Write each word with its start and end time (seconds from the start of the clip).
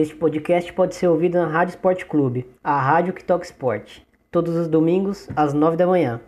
Este 0.00 0.14
podcast 0.14 0.72
pode 0.72 0.94
ser 0.94 1.08
ouvido 1.08 1.36
na 1.36 1.46
Rádio 1.46 1.72
Esporte 1.72 2.06
Clube, 2.06 2.46
a 2.64 2.80
rádio 2.80 3.12
que 3.12 3.22
toca 3.22 3.44
esporte. 3.44 4.02
Todos 4.30 4.56
os 4.56 4.66
domingos, 4.66 5.28
às 5.36 5.52
9 5.52 5.76
da 5.76 5.86
manhã. 5.86 6.22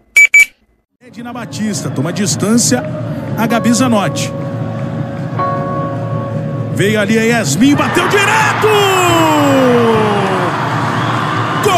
Edna 1.00 1.32
Batista, 1.32 1.88
toma 1.88 2.12
distância, 2.12 2.82
a 3.38 3.46
Gabi 3.46 3.72
Zanotti. 3.72 4.30
Veio 6.74 7.00
ali 7.00 7.18
a 7.18 7.22
Yasmin, 7.22 7.74
bateu 7.74 8.06
direto! 8.08 8.68
Gol! 11.64 11.72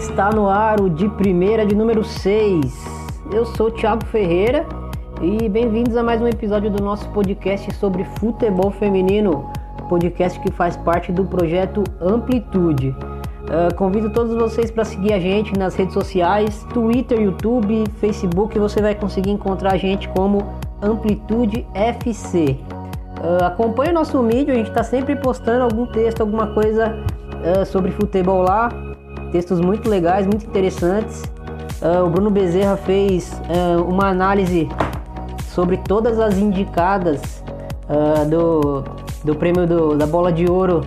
Está 0.00 0.30
no 0.30 0.48
ar 0.48 0.80
o 0.80 0.90
de 0.90 1.08
primeira 1.10 1.64
de 1.64 1.76
número 1.76 2.02
6. 2.02 2.85
Eu 3.32 3.44
sou 3.44 3.70
Thiago 3.70 4.04
Ferreira 4.06 4.64
e 5.20 5.48
bem-vindos 5.48 5.96
a 5.96 6.02
mais 6.02 6.22
um 6.22 6.28
episódio 6.28 6.70
do 6.70 6.82
nosso 6.82 7.08
podcast 7.10 7.74
sobre 7.74 8.04
futebol 8.18 8.70
feminino, 8.70 9.50
podcast 9.88 10.38
que 10.40 10.52
faz 10.52 10.76
parte 10.76 11.10
do 11.10 11.24
projeto 11.24 11.82
Amplitude. 12.00 12.90
Uh, 12.90 13.74
convido 13.74 14.10
todos 14.10 14.32
vocês 14.34 14.70
para 14.70 14.84
seguir 14.84 15.12
a 15.12 15.18
gente 15.18 15.58
nas 15.58 15.74
redes 15.74 15.92
sociais, 15.92 16.64
Twitter, 16.72 17.20
YouTube, 17.20 17.84
Facebook. 18.00 18.56
Você 18.58 18.80
vai 18.80 18.94
conseguir 18.94 19.32
encontrar 19.32 19.74
a 19.74 19.76
gente 19.76 20.08
como 20.10 20.46
Amplitude 20.80 21.66
FC. 21.74 22.56
Uh, 23.20 23.44
acompanhe 23.44 23.90
o 23.90 23.94
nosso 23.94 24.22
vídeo, 24.22 24.54
a 24.54 24.56
gente 24.56 24.68
está 24.68 24.84
sempre 24.84 25.16
postando 25.16 25.64
algum 25.64 25.86
texto, 25.86 26.20
alguma 26.20 26.54
coisa 26.54 26.94
uh, 27.42 27.66
sobre 27.66 27.90
futebol 27.90 28.42
lá. 28.42 28.68
Textos 29.32 29.60
muito 29.60 29.90
legais, 29.90 30.26
muito 30.26 30.46
interessantes. 30.46 31.35
O 32.04 32.10
Bruno 32.10 32.30
Bezerra 32.30 32.76
fez 32.76 33.30
uma 33.86 34.08
análise 34.08 34.68
sobre 35.48 35.76
todas 35.76 36.18
as 36.18 36.36
indicadas 36.36 37.42
do, 38.28 38.84
do 39.24 39.34
prêmio 39.34 39.66
do, 39.66 39.96
da 39.96 40.06
bola 40.06 40.32
de 40.32 40.50
ouro 40.50 40.82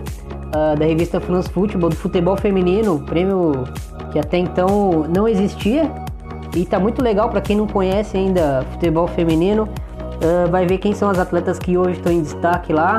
uh, 0.50 0.78
da 0.78 0.84
revista 0.84 1.20
France 1.20 1.48
Football 1.48 1.90
do 1.90 1.96
futebol 1.96 2.36
feminino, 2.36 3.00
prêmio 3.00 3.64
que 4.12 4.18
até 4.18 4.38
então 4.38 5.06
não 5.14 5.26
existia 5.26 5.90
e 6.54 6.64
tá 6.64 6.78
muito 6.78 7.02
legal 7.02 7.28
para 7.28 7.40
quem 7.40 7.56
não 7.56 7.66
conhece 7.66 8.16
ainda 8.16 8.66
futebol 8.72 9.06
feminino. 9.06 9.64
Uh, 9.64 10.50
vai 10.50 10.66
ver 10.66 10.78
quem 10.78 10.92
são 10.92 11.08
as 11.08 11.18
atletas 11.18 11.58
que 11.58 11.78
hoje 11.78 11.92
estão 11.92 12.12
em 12.12 12.22
destaque 12.22 12.72
lá. 12.72 12.98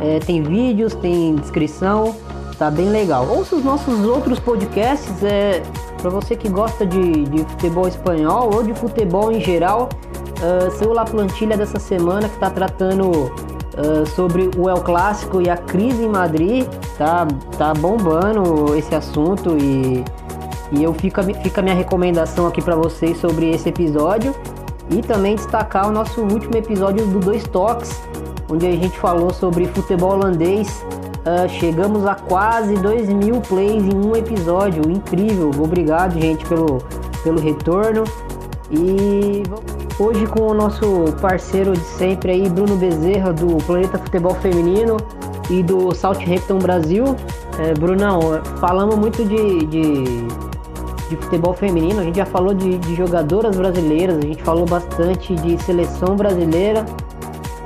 É, 0.00 0.18
tem 0.18 0.42
vídeos, 0.42 0.94
tem 0.94 1.34
descrição, 1.36 2.16
tá 2.58 2.70
bem 2.70 2.88
legal. 2.88 3.28
Ouça 3.28 3.54
os 3.54 3.62
nossos 3.62 4.02
outros 4.06 4.40
podcasts, 4.40 5.22
é, 5.22 5.62
para 6.00 6.10
você 6.10 6.34
que 6.34 6.48
gosta 6.48 6.84
de, 6.86 7.24
de, 7.24 7.44
futebol 7.44 7.86
espanhol 7.86 8.54
ou 8.54 8.62
de 8.62 8.74
futebol 8.74 9.30
em 9.30 9.40
geral. 9.40 9.88
Uh, 10.40 10.70
seu 10.72 10.92
La 10.92 11.04
Plantilha 11.04 11.56
dessa 11.56 11.78
semana 11.78 12.28
que 12.28 12.34
está 12.34 12.48
tratando 12.48 13.10
uh, 13.10 14.06
sobre 14.14 14.50
o 14.56 14.68
El 14.70 14.80
Clássico 14.82 15.42
e 15.42 15.50
a 15.50 15.56
crise 15.56 16.04
em 16.04 16.08
Madrid. 16.08 16.66
Tá, 16.96 17.26
tá 17.56 17.74
bombando 17.74 18.74
esse 18.76 18.94
assunto 18.94 19.56
e, 19.58 20.04
e 20.72 20.82
eu 20.82 20.92
fica, 20.94 21.22
fica 21.22 21.60
a 21.60 21.62
minha 21.62 21.74
recomendação 21.74 22.46
aqui 22.46 22.62
para 22.62 22.74
vocês 22.74 23.18
sobre 23.18 23.50
esse 23.50 23.68
episódio. 23.68 24.34
E 24.90 25.02
também 25.02 25.36
destacar 25.36 25.88
o 25.88 25.92
nosso 25.92 26.20
último 26.22 26.56
episódio 26.56 27.06
do 27.06 27.20
Dois 27.20 27.44
Toques, 27.44 28.00
onde 28.50 28.66
a 28.66 28.72
gente 28.72 28.98
falou 28.98 29.32
sobre 29.32 29.66
futebol 29.68 30.12
holandês. 30.12 30.84
Uh, 31.20 31.48
chegamos 31.48 32.06
a 32.06 32.14
quase 32.14 32.74
2 32.76 33.08
mil 33.10 33.40
plays 33.42 33.82
em 33.82 33.94
um 33.94 34.16
episódio, 34.16 34.90
incrível. 34.90 35.50
Obrigado, 35.58 36.18
gente, 36.18 36.46
pelo, 36.46 36.78
pelo 37.22 37.38
retorno. 37.38 38.04
E 38.70 39.42
hoje 39.98 40.26
com 40.26 40.46
o 40.46 40.54
nosso 40.54 41.12
parceiro 41.20 41.72
de 41.72 41.84
sempre 41.84 42.32
aí, 42.32 42.48
Bruno 42.48 42.76
Bezerra, 42.76 43.32
do 43.32 43.58
Planeta 43.64 43.98
Futebol 43.98 44.34
Feminino 44.36 44.96
e 45.50 45.62
do 45.62 45.94
Southampton 45.94 46.58
Brasil. 46.58 47.04
É, 47.58 47.74
Brunão, 47.74 48.20
falamos 48.58 48.94
muito 48.96 49.22
de, 49.24 49.66
de, 49.66 50.04
de, 51.10 51.16
futebol 51.16 51.52
feminino, 51.52 52.00
a 52.00 52.04
gente 52.04 52.16
já 52.16 52.24
falou 52.24 52.54
de, 52.54 52.78
de 52.78 52.94
jogadoras 52.94 53.56
brasileiras, 53.56 54.16
a 54.16 54.22
gente 54.22 54.42
falou 54.42 54.64
bastante 54.64 55.34
de 55.34 55.62
seleção 55.62 56.16
brasileira, 56.16 56.86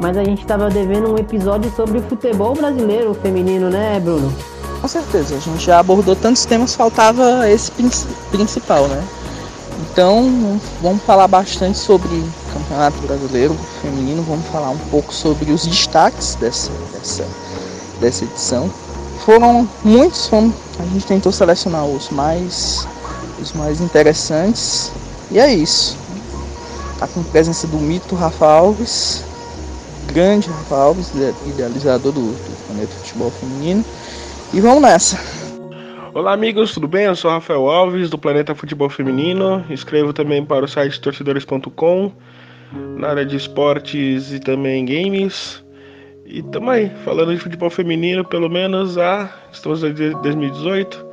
mas 0.00 0.16
a 0.16 0.24
gente 0.24 0.42
estava 0.42 0.68
devendo 0.68 1.12
um 1.12 1.18
episódio 1.18 1.72
sobre 1.74 2.00
futebol 2.00 2.54
brasileiro 2.54 3.14
feminino, 3.14 3.70
né, 3.70 4.00
Bruno? 4.00 4.32
Com 4.80 4.88
certeza, 4.88 5.36
a 5.36 5.38
gente 5.38 5.64
já 5.64 5.78
abordou 5.78 6.14
tantos 6.14 6.44
temas, 6.44 6.74
faltava 6.74 7.48
esse 7.48 7.72
principal, 8.30 8.86
né? 8.88 9.02
Então, 9.80 10.60
vamos 10.82 11.02
falar 11.02 11.26
bastante 11.26 11.78
sobre 11.78 12.08
o 12.08 12.52
Campeonato 12.52 12.98
Brasileiro 12.98 13.56
Feminino, 13.80 14.22
vamos 14.22 14.46
falar 14.46 14.70
um 14.70 14.78
pouco 14.90 15.12
sobre 15.12 15.50
os 15.52 15.66
destaques 15.66 16.34
dessa, 16.34 16.70
dessa, 16.92 17.26
dessa 18.00 18.24
edição. 18.24 18.70
Foram 19.24 19.68
muitos, 19.82 20.26
fomos, 20.26 20.54
a 20.78 20.84
gente 20.84 21.06
tentou 21.06 21.32
selecionar 21.32 21.86
os 21.86 22.10
mais, 22.10 22.86
os 23.40 23.52
mais 23.52 23.80
interessantes, 23.80 24.92
e 25.30 25.38
é 25.38 25.52
isso. 25.52 25.96
Tá 26.98 27.06
com 27.08 27.22
presença 27.22 27.66
do 27.66 27.78
mito 27.78 28.14
Rafa 28.14 28.46
Alves, 28.46 29.24
grande 30.12 30.48
Rafa 30.48 30.76
Alves, 30.76 31.12
idealizador 31.46 32.12
do, 32.12 32.32
do 32.32 32.66
Planeta 32.66 32.92
Futebol 32.94 33.30
Feminino, 33.30 33.84
e 34.52 34.60
vamos 34.60 34.82
nessa. 34.82 35.18
Olá, 36.14 36.32
amigos, 36.32 36.72
tudo 36.72 36.86
bem? 36.86 37.06
Eu 37.06 37.16
sou 37.16 37.30
Rafael 37.30 37.68
Alves, 37.68 38.08
do 38.08 38.16
Planeta 38.16 38.54
Futebol 38.54 38.88
Feminino. 38.88 39.64
Escrevo 39.68 40.12
também 40.12 40.44
para 40.44 40.64
o 40.64 40.68
site 40.68 41.00
torcedores.com, 41.00 42.12
na 42.96 43.08
área 43.08 43.26
de 43.26 43.36
esportes 43.36 44.32
e 44.32 44.38
também 44.38 44.84
games. 44.84 45.64
E 46.24 46.40
também 46.42 46.90
falando 47.04 47.34
de 47.34 47.40
futebol 47.40 47.68
feminino, 47.68 48.24
pelo 48.24 48.48
menos 48.48 48.96
há, 48.96 49.28
estamos 49.52 49.82
em 49.82 49.92
2018, 49.92 51.04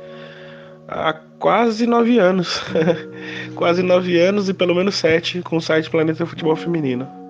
há 0.88 1.12
quase 1.38 1.86
nove 1.86 2.18
anos. 2.18 2.62
quase 3.56 3.82
nove 3.82 4.18
anos 4.18 4.48
e 4.48 4.54
pelo 4.54 4.74
menos 4.74 4.94
sete 4.94 5.42
com 5.42 5.56
o 5.56 5.60
site 5.60 5.90
Planeta 5.90 6.24
Futebol 6.24 6.56
Feminino. 6.56 7.21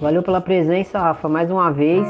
Valeu 0.00 0.22
pela 0.22 0.40
presença, 0.40 0.98
Rafa, 0.98 1.28
mais 1.28 1.50
uma 1.50 1.70
vez. 1.70 2.06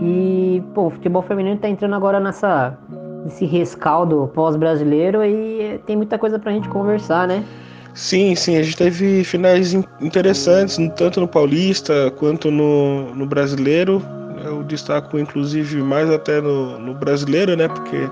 E, 0.00 0.62
pô, 0.74 0.86
o 0.86 0.90
futebol 0.90 1.22
feminino 1.22 1.56
está 1.56 1.68
entrando 1.68 1.94
agora 1.94 2.20
nessa 2.20 2.78
esse 3.26 3.44
rescaldo 3.44 4.30
pós-brasileiro 4.32 5.24
e 5.24 5.80
tem 5.84 5.96
muita 5.96 6.16
coisa 6.16 6.38
pra 6.38 6.52
gente 6.52 6.68
conversar, 6.68 7.26
né? 7.26 7.44
Sim, 7.92 8.36
sim, 8.36 8.56
a 8.56 8.62
gente 8.62 8.76
teve 8.76 9.24
finais 9.24 9.74
interessantes, 10.00 10.78
tanto 10.96 11.20
no 11.20 11.26
Paulista 11.26 12.12
quanto 12.12 12.50
no, 12.50 13.12
no 13.14 13.26
Brasileiro. 13.26 14.00
Eu 14.44 14.62
destaco, 14.62 15.18
inclusive, 15.18 15.82
mais 15.82 16.08
até 16.08 16.40
no, 16.40 16.78
no 16.78 16.94
Brasileiro, 16.94 17.56
né? 17.56 17.66
Porque 17.66 18.08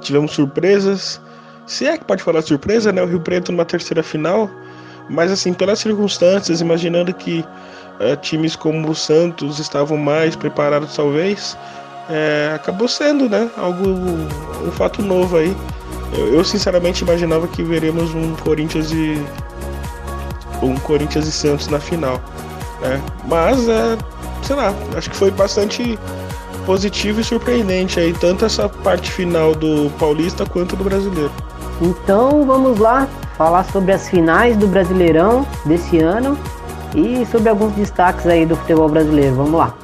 tivemos 0.00 0.32
surpresas. 0.32 1.18
Se 1.66 1.86
é 1.86 1.96
que 1.96 2.04
pode 2.04 2.22
falar 2.22 2.42
surpresa, 2.42 2.92
né? 2.92 3.02
O 3.02 3.06
Rio 3.06 3.20
Preto 3.20 3.52
numa 3.52 3.64
terceira 3.64 4.02
final. 4.02 4.50
Mas, 5.08 5.32
assim, 5.32 5.54
pelas 5.54 5.78
circunstâncias, 5.78 6.60
imaginando 6.60 7.14
que 7.14 7.42
uh, 8.00 8.16
times 8.16 8.56
como 8.56 8.90
o 8.90 8.94
Santos 8.94 9.58
estavam 9.58 9.96
mais 9.96 10.36
preparados, 10.36 10.94
talvez, 10.94 11.56
é, 12.08 12.52
acabou 12.54 12.88
sendo, 12.88 13.28
né? 13.28 13.50
Algo, 13.56 13.86
um 13.86 14.72
fato 14.72 15.02
novo 15.02 15.36
aí. 15.36 15.54
Eu, 16.12 16.34
eu, 16.34 16.44
sinceramente 16.44 17.04
imaginava 17.04 17.46
que 17.46 17.62
veremos 17.62 18.14
um 18.14 18.34
Corinthians 18.36 18.90
e 18.92 19.22
um 20.62 20.74
Corinthians 20.76 21.26
e 21.26 21.32
Santos 21.32 21.68
na 21.68 21.78
final, 21.78 22.20
né? 22.80 23.00
Mas 23.26 23.68
é, 23.68 23.98
sei 24.42 24.56
lá, 24.56 24.72
acho 24.96 25.10
que 25.10 25.16
foi 25.16 25.30
bastante 25.30 25.98
positivo 26.64 27.20
e 27.20 27.24
surpreendente 27.24 28.00
aí 28.00 28.12
tanto 28.12 28.44
essa 28.44 28.68
parte 28.68 29.10
final 29.10 29.54
do 29.54 29.90
Paulista 29.98 30.46
quanto 30.46 30.76
do 30.76 30.84
Brasileiro. 30.84 31.32
Então 31.80 32.44
vamos 32.44 32.78
lá 32.78 33.06
falar 33.36 33.64
sobre 33.64 33.92
as 33.92 34.08
finais 34.08 34.56
do 34.56 34.66
Brasileirão 34.66 35.46
desse 35.64 35.98
ano 35.98 36.38
e 36.94 37.26
sobre 37.26 37.48
alguns 37.48 37.72
destaques 37.72 38.26
aí 38.26 38.46
do 38.46 38.56
futebol 38.56 38.88
brasileiro. 38.88 39.36
Vamos 39.36 39.54
lá. 39.54 39.74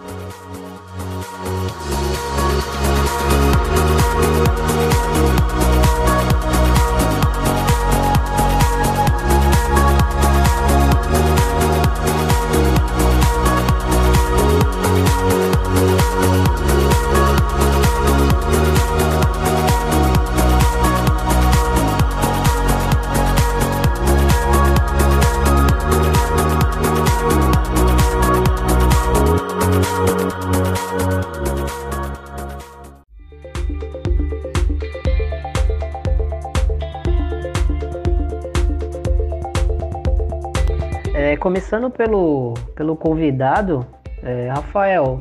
Começando 41.75 41.91
pelo, 41.91 42.55
pelo 42.77 42.95
convidado, 42.95 43.85
é, 44.23 44.49
Rafael, 44.49 45.21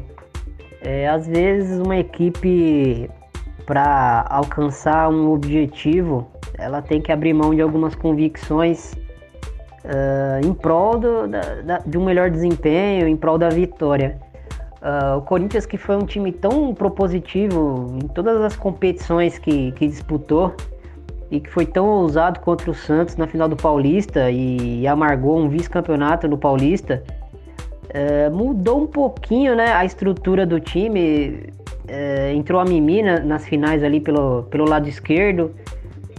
é, 0.81 1.07
às 1.07 1.25
vezes 1.25 1.79
uma 1.79 1.97
equipe 1.97 3.09
para 3.65 4.23
alcançar 4.29 5.09
um 5.09 5.31
objetivo, 5.31 6.27
ela 6.59 6.79
tem 6.81 7.01
que 7.01 7.11
abrir 7.11 7.33
mão 7.33 7.55
de 7.55 7.61
algumas 7.61 7.95
convicções 7.95 8.94
uh, 9.85 10.45
em 10.45 10.53
prol 10.53 11.00
do, 11.00 11.27
da, 11.27 11.41
da, 11.63 11.77
de 11.79 11.97
um 11.97 12.05
melhor 12.05 12.29
desempenho, 12.29 13.07
em 13.07 13.15
prol 13.15 13.38
da 13.38 13.50
vitória. 13.50 14.19
Uh, 14.81 15.17
o 15.17 15.21
Corinthians, 15.21 15.65
que 15.65 15.77
foi 15.77 15.95
um 15.95 16.05
time 16.05 16.31
tão 16.31 16.75
propositivo 16.75 17.97
em 18.03 18.07
todas 18.09 18.39
as 18.41 18.55
competições 18.55 19.39
que, 19.39 19.71
que 19.71 19.88
disputou 19.88 20.53
e 21.33 21.39
que 21.39 21.50
foi 21.50 21.65
tão 21.65 21.88
ousado 21.88 22.39
contra 22.41 22.69
o 22.69 22.75
Santos 22.75 23.18
na 23.18 23.25
final 23.25 23.50
do 23.50 23.56
Paulista 23.56 24.30
e, 24.30 24.85
amargou 24.85 25.39
um 25.39 25.50
vice-campeonato 25.50 26.27
no 26.27 26.38
Paulista, 26.38 27.03
uh, 27.89 28.35
mudou 28.35 28.83
um 28.83 28.85
pouquinho 28.85 29.56
né, 29.56 29.74
a 29.74 29.83
estrutura 29.83 30.45
do 30.45 30.59
time. 30.59 31.50
Uh, 31.85 32.35
entrou 32.35 32.62
a 32.62 32.65
Mimi 32.65 33.01
nas 33.01 33.45
finais 33.45 33.83
ali 33.83 34.00
pelo, 34.00 34.44
pelo 34.44 34.69
lado 34.69 34.88
esquerdo, 34.88 35.51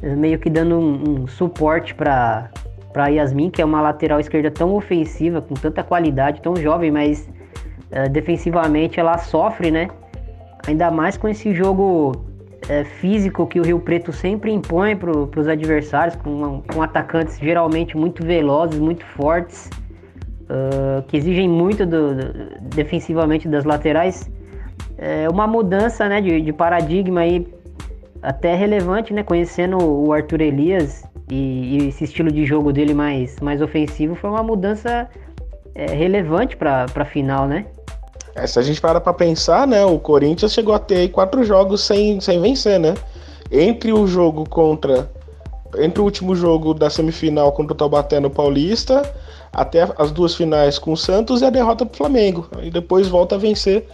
meio 0.03 0.37
que 0.37 0.51
dando 0.51 0.81
um, 0.81 1.23
um 1.23 1.27
suporte 1.29 1.95
para 1.95 2.51
para 2.93 3.09
Yasmin, 3.09 3.51
que 3.51 3.61
é 3.61 3.65
uma 3.65 3.81
lateral 3.83 4.21
esquerda 4.21 4.53
tão 4.53 4.73
ofensiva, 4.73 5.43
com 5.43 5.55
tanta 5.55 5.83
qualidade, 5.83 6.41
tão 6.41 6.55
jovem, 6.55 6.93
mas 6.93 7.29
uh, 7.91 8.09
defensivamente 8.09 9.01
ela 9.01 9.19
sofre, 9.19 9.71
né? 9.71 9.89
Ainda 10.67 10.93
mais 10.93 11.17
com 11.17 11.29
esse 11.29 11.53
jogo 11.53 12.34
uh, 12.65 12.85
físico 13.01 13.47
que 13.47 13.61
o 13.61 13.65
Rio 13.65 13.79
Preto 13.81 14.13
sempre 14.13 14.53
impõe 14.53 14.97
para 14.97 15.11
os 15.11 15.49
adversários, 15.49 16.17
com, 16.17 16.63
com, 16.63 16.83
atacantes 16.83 17.39
geralmente 17.39 17.97
muito 17.97 18.25
velozes, 18.25 18.79
muito 18.79 19.05
fortes, 19.05 19.71
uh, 20.43 21.03
que 21.09 21.17
exigem 21.17 21.49
muito 21.49 21.85
do, 21.87 22.15
do, 22.15 22.59
defensivamente 22.75 23.49
das 23.49 23.65
laterais. 23.65 24.31
É 24.97 25.29
uma 25.29 25.47
mudança 25.47 26.09
né, 26.09 26.21
de, 26.21 26.41
de 26.41 26.53
paradigma 26.53 27.21
aí 27.21 27.47
até 28.23 28.55
relevante, 28.55 29.13
né? 29.13 29.23
Conhecendo 29.23 29.77
o 29.79 30.13
Arthur 30.13 30.41
Elias 30.41 31.05
e, 31.31 31.77
e, 31.77 31.89
esse 31.89 32.05
estilo 32.05 32.31
de 32.31 32.45
jogo 32.45 32.73
dele 32.73 32.95
mais, 32.95 33.39
mais 33.41 33.61
ofensivo 33.61 34.15
foi 34.15 34.31
uma 34.31 34.43
mudança 34.43 35.09
é, 35.75 35.87
relevante 35.87 36.57
para 36.57 36.87
a 36.95 37.05
final, 37.05 37.47
né? 37.47 37.67
É, 38.35 38.47
se 38.47 38.59
a 38.59 38.63
gente 38.63 38.81
para 38.81 39.01
para 39.01 39.13
pensar, 39.13 39.67
né, 39.67 39.85
o 39.85 39.99
Corinthians 39.99 40.53
chegou 40.53 40.75
a 40.75 40.79
ter 40.79 41.09
quatro 41.11 41.45
jogos 41.45 41.83
sem, 41.83 42.21
sem 42.21 42.41
vencer, 42.41 42.81
né? 42.81 42.95
Entre 43.51 43.93
o 43.93 44.07
jogo 44.07 44.49
contra. 44.49 45.11
Entre 45.79 46.01
o 46.01 46.05
último 46.05 46.35
jogo 46.35 46.73
da 46.73 46.89
semifinal 46.89 47.53
contra 47.53 47.75
o 47.75 47.77
Taubaté 47.77 48.21
no 48.21 48.31
Paulista, 48.31 49.03
até 49.53 49.89
as 49.99 50.13
duas 50.13 50.35
finais 50.35 50.79
com 50.79 50.93
o 50.93 50.97
Santos 50.97 51.43
e 51.43 51.45
a 51.45 51.51
derrota 51.51 51.85
pro 51.85 51.97
Flamengo. 51.97 52.49
E 52.63 52.71
depois 52.71 53.09
volta 53.09 53.35
a 53.35 53.39
vencer 53.39 53.87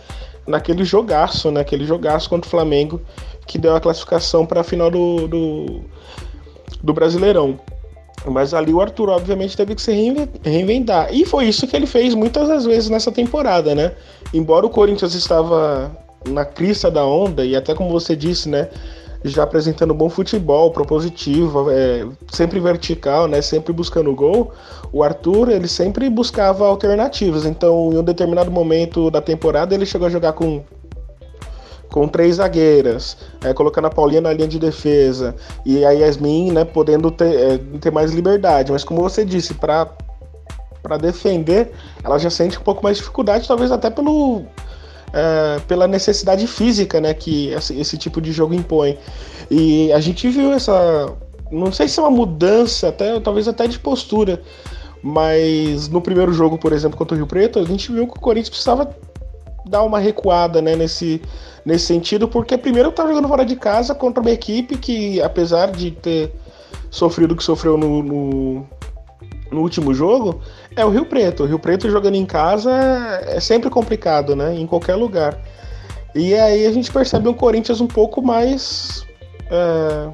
naquele 0.47 0.85
jogaço, 0.85 1.51
né? 1.51 1.61
Aquele 1.61 1.87
jogaço 1.87 2.29
contra 2.29 2.47
o 2.47 2.51
Flamengo 2.51 3.01
que 3.47 3.59
deu 3.59 3.75
a 3.75 3.81
classificação 3.81 4.47
para 4.47 4.61
a 4.61 4.65
final 4.65 4.91
do, 4.91 5.27
do, 5.27 5.81
do 6.83 6.93
Brasileirão. 6.93 7.59
Mas 8.27 8.53
ali 8.53 8.73
o 8.73 8.81
Arthur, 8.81 9.09
obviamente, 9.09 9.57
teve 9.57 9.75
que 9.75 9.81
se 9.81 9.93
reinventar. 10.45 11.13
E 11.13 11.25
foi 11.25 11.47
isso 11.47 11.67
que 11.67 11.75
ele 11.75 11.87
fez 11.87 12.15
muitas 12.15 12.49
das 12.49 12.65
vezes 12.65 12.91
nessa 12.91 13.11
temporada, 13.11 13.75
né? 13.75 13.93
Embora 14.35 14.67
o 14.67 14.71
Corinthians 14.71 15.15
estava 15.15 15.91
na 16.29 16.45
crista 16.45 16.91
da 16.91 17.05
onda, 17.05 17.45
e 17.45 17.57
até 17.57 17.75
como 17.75 17.91
você 17.91 18.15
disse, 18.15 18.49
né? 18.49 18.69
Já 19.25 19.43
apresentando 19.43 19.93
bom 19.95 20.09
futebol, 20.09 20.71
propositivo, 20.71 21.71
é, 21.71 22.07
sempre 22.31 22.61
vertical, 22.61 23.27
né? 23.27 23.41
Sempre 23.41 23.73
buscando 23.73 24.15
gol. 24.15 24.53
O 24.93 25.03
Arthur, 25.03 25.51
ele 25.51 25.69
sempre 25.69 26.09
buscava 26.11 26.67
alternativas. 26.67 27.45
Então, 27.45 27.91
em 27.93 27.99
um 27.99 28.03
determinado 28.03 28.51
momento 28.51 29.11
da 29.11 29.21
temporada, 29.21 29.75
ele 29.75 29.87
chegou 29.87 30.07
a 30.07 30.11
jogar 30.11 30.33
com 30.33 30.63
com 31.91 32.07
três 32.07 32.37
zagueiras, 32.37 33.17
é, 33.43 33.53
colocando 33.53 33.87
a 33.87 33.91
Paulinha 33.91 34.21
na 34.21 34.33
linha 34.33 34.49
de 34.49 34.59
defesa 34.59 35.35
e 35.65 35.85
a 35.85 35.91
Yasmin 35.91 36.53
né, 36.53 36.65
podendo 36.65 37.11
ter, 37.11 37.35
é, 37.35 37.59
ter 37.81 37.91
mais 37.91 38.13
liberdade. 38.13 38.71
Mas 38.71 38.85
como 38.85 39.03
você 39.03 39.25
disse, 39.25 39.55
para 39.55 39.89
defender, 41.01 41.73
ela 42.03 42.19
já 42.19 42.31
sente 42.31 42.59
um 42.59 42.63
pouco 42.63 42.83
mais 42.83 42.97
de 42.97 43.03
dificuldade, 43.03 43.47
talvez 43.47 43.73
até 43.73 43.91
pelo, 43.91 44.43
é, 45.13 45.61
pela 45.67 45.89
necessidade 45.89 46.47
física 46.47 47.01
né, 47.01 47.13
que 47.13 47.49
esse, 47.49 47.79
esse, 47.79 47.99
tipo 47.99 48.21
de 48.21 48.31
jogo 48.33 48.55
impõe. 48.55 48.97
E 49.51 49.93
a 49.93 50.01
gente 50.01 50.29
viu 50.29 50.53
essa. 50.53 51.13
Não 51.51 51.73
sei 51.73 51.89
se 51.89 51.99
é 51.99 52.03
uma 52.03 52.11
mudança, 52.11 52.89
até, 52.89 53.19
talvez 53.19 53.49
até 53.49 53.67
de 53.67 53.79
postura. 53.79 54.41
Mas 55.03 55.89
no 55.89 56.01
primeiro 56.01 56.33
jogo, 56.33 56.59
por 56.59 56.73
exemplo, 56.73 56.97
contra 56.97 57.15
o 57.15 57.17
Rio 57.17 57.27
Preto, 57.27 57.59
a 57.59 57.65
gente 57.65 57.91
viu 57.91 58.07
que 58.07 58.17
o 58.17 58.21
Corinthians 58.21 58.51
precisava 58.51 58.95
dar 59.67 59.83
uma 59.83 59.99
recuada 59.99 60.61
né, 60.61 60.77
nesse, 60.77 61.21
nesse 61.65 61.87
sentido, 61.87 62.29
porque 62.29 62.57
primeiro 62.57 62.93
tá 62.93 63.07
jogando 63.07 63.29
fora 63.29 63.45
de 63.45 63.57
casa 63.57 63.95
contra 63.95 64.21
uma 64.21 64.31
equipe 64.31 64.77
que, 64.77 65.21
apesar 65.21 65.71
de 65.71 65.91
ter 65.91 66.33
sofrido 66.91 67.33
o 67.33 67.37
que 67.37 67.45
sofreu 67.45 67.77
no, 67.77 68.03
no, 68.03 68.67
no, 69.51 69.61
último 69.61 69.95
jogo, 69.95 70.41
é 70.75 70.85
o 70.85 70.91
Rio 70.91 71.07
Preto. 71.07 71.45
O 71.45 71.47
Rio 71.47 71.59
Preto 71.59 71.89
jogando 71.91 72.17
em 72.17 72.27
casa 72.27 72.73
é 73.27 73.41
sempre 73.41 73.71
complicado, 73.71 74.35
né? 74.35 74.55
Em 74.55 74.67
qualquer 74.67 74.97
lugar. 74.97 75.39
E 76.15 76.35
aí 76.35 76.67
a 76.67 76.73
gente 76.73 76.91
percebe 76.91 77.29
um 77.29 77.35
Corinthians 77.35 77.81
um 77.81 77.87
pouco 77.87 78.21
mais. 78.21 79.07
É, 79.51 80.11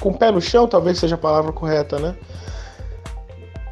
com 0.00 0.10
o 0.10 0.14
pé 0.16 0.30
no 0.30 0.40
chão, 0.40 0.68
talvez 0.68 0.98
seja 0.98 1.16
a 1.16 1.18
palavra 1.18 1.52
correta, 1.52 1.98
né? 1.98 2.14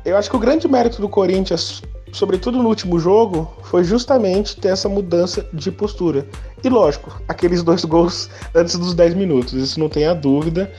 Eu 0.05 0.17
acho 0.17 0.29
que 0.29 0.37
o 0.37 0.41
grande 0.41 0.67
mérito 0.67 1.01
do 1.01 1.09
Corinthians 1.09 1.83
sobretudo 2.17 2.63
no 2.63 2.69
último 2.71 2.99
jogo, 2.99 3.53
foi 3.65 3.85
justamente 3.85 4.57
ter 4.57 4.69
essa 4.69 4.89
mudança 4.89 5.47
de 5.53 5.71
postura. 5.71 6.27
E 6.65 6.69
lógico, 6.69 7.21
aqueles 7.29 7.63
dois 7.63 7.85
gols 7.87 8.31
antes 8.55 8.79
dos 8.79 8.95
10 8.95 9.13
minutos, 9.15 9.53
isso 9.53 9.79
não 9.79 9.91
tem 9.91 10.07
a 10.07 10.15
dúvida. 10.15 10.73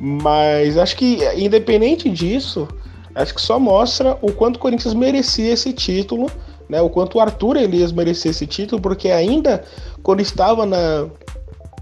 Mas 0.00 0.78
acho 0.78 0.96
que, 0.96 1.18
independente 1.36 2.08
disso, 2.08 2.68
acho 3.12 3.34
que 3.34 3.42
só 3.42 3.58
mostra 3.58 4.16
o 4.22 4.30
quanto 4.30 4.56
o 4.56 4.58
Corinthians 4.60 4.94
merecia 4.94 5.52
esse 5.52 5.72
título, 5.72 6.30
né? 6.68 6.80
O 6.80 6.88
quanto 6.88 7.18
o 7.18 7.20
Arthur 7.20 7.56
Elias 7.56 7.90
merecia 7.90 8.30
esse 8.30 8.46
título, 8.46 8.80
porque 8.80 9.10
ainda 9.10 9.64
quando 10.00 10.20
estava 10.20 10.64
na, 10.64 11.08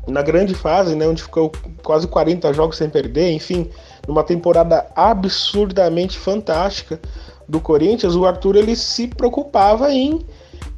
na 0.08 0.22
grande 0.22 0.54
fase, 0.54 0.94
né? 0.94 1.06
Onde 1.06 1.22
ficou 1.22 1.52
quase 1.82 2.06
40 2.06 2.50
jogos 2.54 2.78
sem 2.78 2.88
perder, 2.88 3.32
enfim, 3.32 3.68
numa 4.08 4.24
temporada 4.24 4.86
absurdamente 4.96 6.18
fantástica 6.18 6.98
do 7.48 7.60
Corinthians, 7.60 8.14
o 8.14 8.24
Arthur 8.24 8.56
ele 8.56 8.76
se 8.76 9.08
preocupava 9.08 9.92
em, 9.92 10.20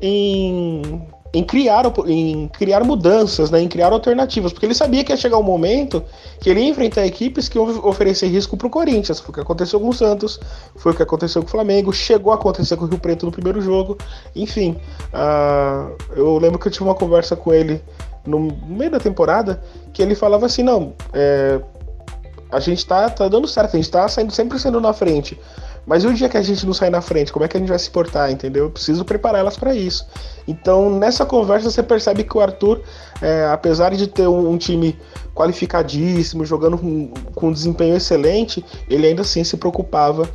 em, 0.01 1.03
em, 1.33 1.45
criar, 1.45 1.85
em 2.07 2.49
criar 2.49 2.85
mudanças, 2.85 3.51
né, 3.51 3.61
em 3.61 3.69
criar 3.69 3.93
alternativas, 3.93 4.53
porque 4.53 4.67
ele 4.67 4.75
sabia 4.75 5.05
que 5.05 5.13
ia 5.13 5.17
chegar 5.17 5.39
um 5.39 5.43
momento 5.43 6.03
que 6.41 6.51
ele 6.51 6.61
ia 6.61 6.69
enfrentar 6.69 7.07
equipes 7.07 7.49
que 7.49 7.59
iam 7.59 7.87
oferecer 7.87 8.29
risco 8.29 8.57
para 8.57 8.67
o 8.67 8.71
Corinthians. 8.71 9.21
Foi 9.21 9.31
o 9.31 9.35
que 9.35 9.41
aconteceu 9.41 9.81
com 9.81 9.89
o 9.89 9.95
Santos, 9.95 10.41
foi 10.77 10.93
o 10.93 10.95
que 10.95 11.03
aconteceu 11.03 11.43
com 11.43 11.49
o 11.49 11.51
Flamengo, 11.51 11.93
chegou 11.93 12.33
a 12.33 12.37
acontecer 12.37 12.77
com 12.77 12.85
o 12.85 12.89
Rio 12.89 12.99
Preto 12.99 13.27
no 13.27 13.33
primeiro 13.33 13.61
jogo, 13.61 13.97
enfim. 14.35 14.77
Uh, 15.13 15.95
eu 16.17 16.39
lembro 16.39 16.59
que 16.59 16.69
eu 16.69 16.73
tive 16.73 16.85
uma 16.85 16.95
conversa 16.95 17.37
com 17.37 17.53
ele 17.53 17.83
no 18.27 18.41
meio 18.67 18.91
da 18.91 18.99
temporada 18.99 19.63
que 19.93 20.03
ele 20.03 20.15
falava 20.15 20.47
assim: 20.47 20.63
não, 20.63 20.95
é, 21.13 21.61
a 22.51 22.61
gente 22.61 22.87
tá, 22.87 23.11
tá 23.11 23.29
dando 23.29 23.47
certo, 23.47 23.75
a 23.75 23.77
gente 23.77 23.91
tá 23.91 24.07
saindo, 24.09 24.33
sempre 24.33 24.59
sendo 24.59 24.81
na 24.81 24.93
frente. 24.93 25.39
Mas 25.87 26.03
e 26.03 26.07
o 26.07 26.15
dia 26.15 26.29
que 26.29 26.37
a 26.37 26.43
gente 26.43 26.65
não 26.65 26.73
sair 26.73 26.91
na 26.91 27.01
frente, 27.01 27.33
como 27.33 27.45
é 27.45 27.49
que 27.49 27.57
a 27.57 27.61
gente 27.61 27.69
vai 27.69 27.79
se 27.79 27.91
portar, 27.91 28.31
entendeu? 28.31 28.65
Eu 28.65 28.71
preciso 28.71 29.05
preparar 29.05 29.41
elas 29.41 29.57
para 29.57 29.75
isso. 29.75 30.07
Então, 30.49 30.91
nessa 30.91 31.27
conversa, 31.27 31.71
você 31.71 31.83
percebe 31.83 32.25
que 32.25 32.37
o 32.37 32.41
Arthur, 32.41 32.81
é, 33.21 33.47
apesar 33.53 33.95
de 33.95 34.07
ter 34.07 34.27
um, 34.27 34.51
um 34.51 34.57
time 34.57 34.99
qualificadíssimo, 35.35 36.45
jogando 36.45 36.79
com, 36.79 37.09
com 37.35 37.53
desempenho 37.53 37.97
excelente, 37.97 38.65
ele 38.89 39.07
ainda 39.07 39.23
assim 39.23 39.45
se 39.45 39.57
preocupava 39.57 40.29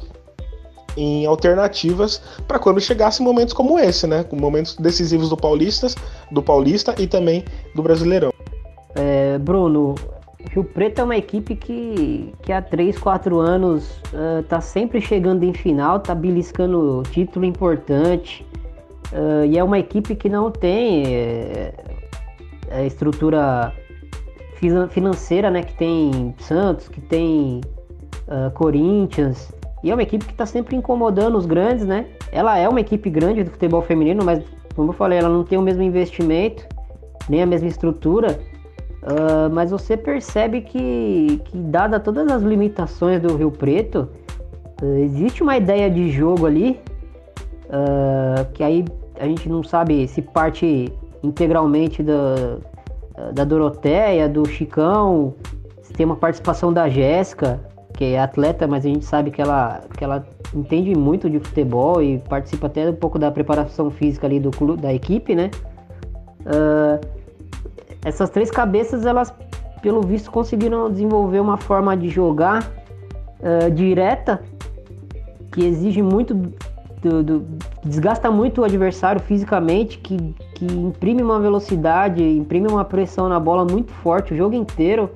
em 0.97 1.25
alternativas 1.25 2.21
para 2.47 2.59
quando 2.59 2.79
chegasse 2.81 3.21
momentos 3.21 3.53
como 3.53 3.79
esse, 3.79 4.05
né? 4.05 4.23
Com 4.23 4.35
momentos 4.35 4.75
decisivos 4.75 5.29
do 5.29 5.37
Paulista, 5.37 5.87
do 6.31 6.41
Paulista 6.41 6.93
e 6.97 7.07
também 7.07 7.45
do 7.73 7.81
Brasileirão. 7.81 8.31
É, 8.95 9.37
Bruno, 9.37 9.95
Rio 10.49 10.63
Preto 10.63 11.01
é 11.01 11.03
uma 11.03 11.15
equipe 11.15 11.55
que, 11.55 12.33
que 12.41 12.51
há 12.51 12.61
3, 12.61 12.97
4 12.97 13.39
anos 13.39 14.01
uh, 14.13 14.41
tá 14.47 14.59
sempre 14.59 14.99
chegando 14.99 15.43
em 15.43 15.53
final, 15.53 15.99
tá 15.99 16.15
beliscando 16.15 17.03
título 17.11 17.45
importante. 17.45 18.45
Uh, 19.13 19.45
e 19.45 19.57
é 19.57 19.63
uma 19.63 19.77
equipe 19.77 20.15
que 20.15 20.27
não 20.27 20.51
tem 20.51 21.03
é, 21.07 22.85
estrutura 22.85 23.73
financeira, 24.91 25.49
né? 25.49 25.63
Que 25.63 25.73
tem 25.75 26.33
Santos, 26.39 26.87
que 26.89 26.99
tem 26.99 27.61
uh, 28.27 28.51
Corinthians. 28.51 29.51
E 29.83 29.91
é 29.91 29.93
uma 29.93 30.03
equipe 30.03 30.25
que 30.25 30.31
está 30.31 30.45
sempre 30.45 30.75
incomodando 30.75 31.37
os 31.37 31.45
grandes, 31.45 31.85
né? 31.85 32.07
Ela 32.31 32.57
é 32.57 32.67
uma 32.67 32.81
equipe 32.81 33.09
grande 33.09 33.43
do 33.43 33.51
futebol 33.51 33.81
feminino, 33.81 34.23
mas 34.23 34.43
como 34.75 34.89
eu 34.89 34.93
falei, 34.93 35.19
ela 35.19 35.29
não 35.29 35.43
tem 35.43 35.57
o 35.57 35.61
mesmo 35.61 35.81
investimento, 35.81 36.65
nem 37.29 37.41
a 37.41 37.45
mesma 37.45 37.67
estrutura. 37.67 38.39
Uh, 39.01 39.49
mas 39.53 39.71
você 39.71 39.95
percebe 39.95 40.61
que, 40.61 41.41
que, 41.45 41.57
dada 41.57 41.99
todas 41.99 42.29
as 42.29 42.43
limitações 42.43 43.21
do 43.21 43.35
Rio 43.35 43.49
Preto, 43.49 44.09
uh, 44.81 44.97
existe 44.97 45.41
uma 45.41 45.55
ideia 45.55 45.89
de 45.89 46.11
jogo 46.11 46.45
ali 46.45 46.79
uh, 47.67 48.45
que 48.53 48.61
aí 48.61 48.83
a 49.17 49.25
gente 49.25 49.47
não 49.47 49.63
sabe 49.63 50.05
se 50.07 50.21
parte 50.21 50.91
integralmente 51.23 52.03
da, 52.03 52.57
da 53.33 53.43
Doroteia, 53.43 54.27
do 54.27 54.45
Chicão, 54.47 55.33
se 55.81 55.93
tem 55.93 56.05
uma 56.05 56.15
participação 56.15 56.71
da 56.71 56.87
Jéssica, 56.87 57.59
que 57.93 58.05
é 58.05 58.19
atleta, 58.19 58.67
mas 58.67 58.85
a 58.85 58.89
gente 58.89 59.03
sabe 59.03 59.31
que 59.31 59.41
ela, 59.41 59.81
que 59.97 60.03
ela 60.03 60.25
entende 60.55 60.95
muito 60.95 61.29
de 61.29 61.39
futebol 61.39 62.01
e 62.01 62.19
participa 62.19 62.67
até 62.67 62.89
um 62.89 62.95
pouco 62.95 63.19
da 63.19 63.29
preparação 63.31 63.89
física 63.91 64.25
ali 64.25 64.39
do 64.39 64.51
clube, 64.51 64.81
da 64.81 64.93
equipe, 64.93 65.35
né? 65.35 65.51
Uh, 66.41 67.18
essas 68.03 68.29
três 68.29 68.49
cabeças, 68.49 69.05
elas, 69.05 69.33
pelo 69.81 70.01
visto, 70.01 70.31
conseguiram 70.31 70.89
desenvolver 70.89 71.39
uma 71.39 71.57
forma 71.57 71.95
de 71.95 72.09
jogar 72.09 72.69
uh, 73.39 73.71
direta 73.71 74.41
que 75.51 75.65
exige 75.65 76.01
muito 76.01 76.33
do, 77.01 77.23
do, 77.23 77.45
desgasta 77.83 78.29
muito 78.29 78.61
o 78.61 78.63
adversário 78.63 79.21
fisicamente, 79.21 79.97
que, 79.97 80.17
que 80.55 80.65
imprime 80.65 81.23
uma 81.23 81.39
velocidade, 81.39 82.23
imprime 82.23 82.67
uma 82.67 82.83
pressão 82.83 83.29
na 83.29 83.39
bola 83.39 83.65
muito 83.65 83.91
forte 83.91 84.33
o 84.33 84.37
jogo 84.37 84.55
inteiro. 84.55 85.09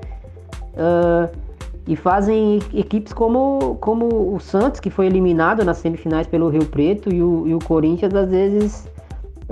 Uh, 0.74 1.44
e 1.86 1.96
fazem 1.96 2.60
equipes 2.74 3.12
como, 3.12 3.78
como 3.82 4.34
o 4.34 4.40
Santos, 4.40 4.80
que 4.80 4.90
foi 4.90 5.06
eliminado 5.06 5.66
nas 5.66 5.78
semifinais 5.78 6.26
pelo 6.26 6.48
Rio 6.48 6.66
Preto, 6.66 7.14
e 7.14 7.22
o, 7.22 7.48
e 7.48 7.54
o 7.54 7.60
Corinthians, 7.60 8.16
às 8.16 8.30
vezes, 8.30 8.88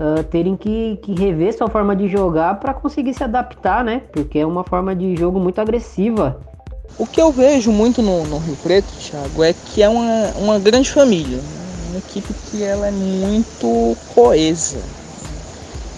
uh, 0.02 0.24
terem 0.24 0.58
que, 0.58 0.98
que 1.04 1.14
rever 1.14 1.56
sua 1.56 1.70
forma 1.70 1.96
de 1.96 2.08
jogar 2.08 2.60
para 2.60 2.74
conseguir 2.74 3.14
se 3.14 3.24
adaptar, 3.24 3.84
né? 3.84 4.02
Porque 4.12 4.40
é 4.40 4.46
uma 4.46 4.64
forma 4.64 4.96
de 4.96 5.16
jogo 5.16 5.40
muito 5.40 5.62
agressiva. 5.62 6.42
O 6.98 7.06
que 7.06 7.22
eu 7.22 7.32
vejo 7.32 7.72
muito 7.72 8.02
no, 8.02 8.26
no 8.26 8.38
Rio 8.40 8.58
Preto, 8.58 8.88
Thiago, 9.00 9.44
é 9.44 9.54
que 9.54 9.82
é 9.82 9.88
uma, 9.88 10.32
uma 10.38 10.60
grande 10.60 10.92
família 10.92 11.40
uma 11.92 12.00
equipe 12.00 12.34
que 12.50 12.64
ela 12.64 12.88
é 12.88 12.92
muito 12.92 13.98
coesa. 14.16 14.80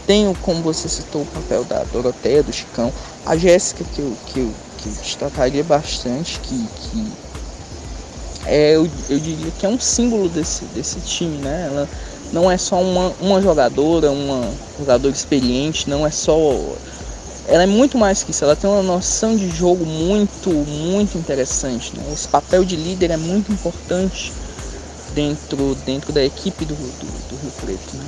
Tem, 0.05 0.33
como 0.41 0.61
você 0.61 0.89
citou, 0.89 1.21
o 1.21 1.25
papel 1.25 1.63
da 1.63 1.83
Doroteia, 1.85 2.43
do 2.43 2.51
Chicão, 2.51 2.91
a 3.25 3.37
Jéssica, 3.37 3.85
que 3.93 3.99
eu, 3.99 4.17
que, 4.27 4.39
eu, 4.39 4.51
que 4.77 4.89
eu 4.89 4.93
destacaria 5.01 5.63
bastante, 5.63 6.39
que, 6.39 6.67
que 6.67 7.13
é, 8.45 8.75
eu, 8.75 8.89
eu 9.09 9.19
diria 9.19 9.51
que 9.57 9.65
é 9.65 9.69
um 9.69 9.79
símbolo 9.79 10.27
desse, 10.27 10.65
desse 10.65 10.99
time, 10.99 11.37
né? 11.37 11.69
Ela 11.71 11.87
não 12.33 12.49
é 12.49 12.57
só 12.57 12.81
uma, 12.81 13.13
uma 13.21 13.39
jogadora, 13.39 14.11
uma 14.11 14.51
jogadora 14.79 15.13
experiente, 15.13 15.87
não 15.87 16.05
é 16.05 16.09
só. 16.09 16.35
Ela 17.47 17.63
é 17.63 17.67
muito 17.67 17.95
mais 17.97 18.23
que 18.23 18.31
isso, 18.31 18.43
ela 18.43 18.55
tem 18.55 18.67
uma 18.67 18.81
noção 18.81 19.35
de 19.37 19.49
jogo 19.49 19.85
muito, 19.85 20.49
muito 20.49 21.15
interessante. 21.17 21.95
Né? 21.95 22.03
Esse 22.11 22.27
papel 22.27 22.65
de 22.65 22.75
líder 22.75 23.11
é 23.11 23.17
muito 23.17 23.51
importante 23.51 24.33
dentro, 25.13 25.75
dentro 25.85 26.11
da 26.11 26.23
equipe 26.23 26.65
do, 26.65 26.73
do, 26.73 27.29
do 27.29 27.41
Rio 27.41 27.51
Preto. 27.61 27.97
Né? 27.97 28.05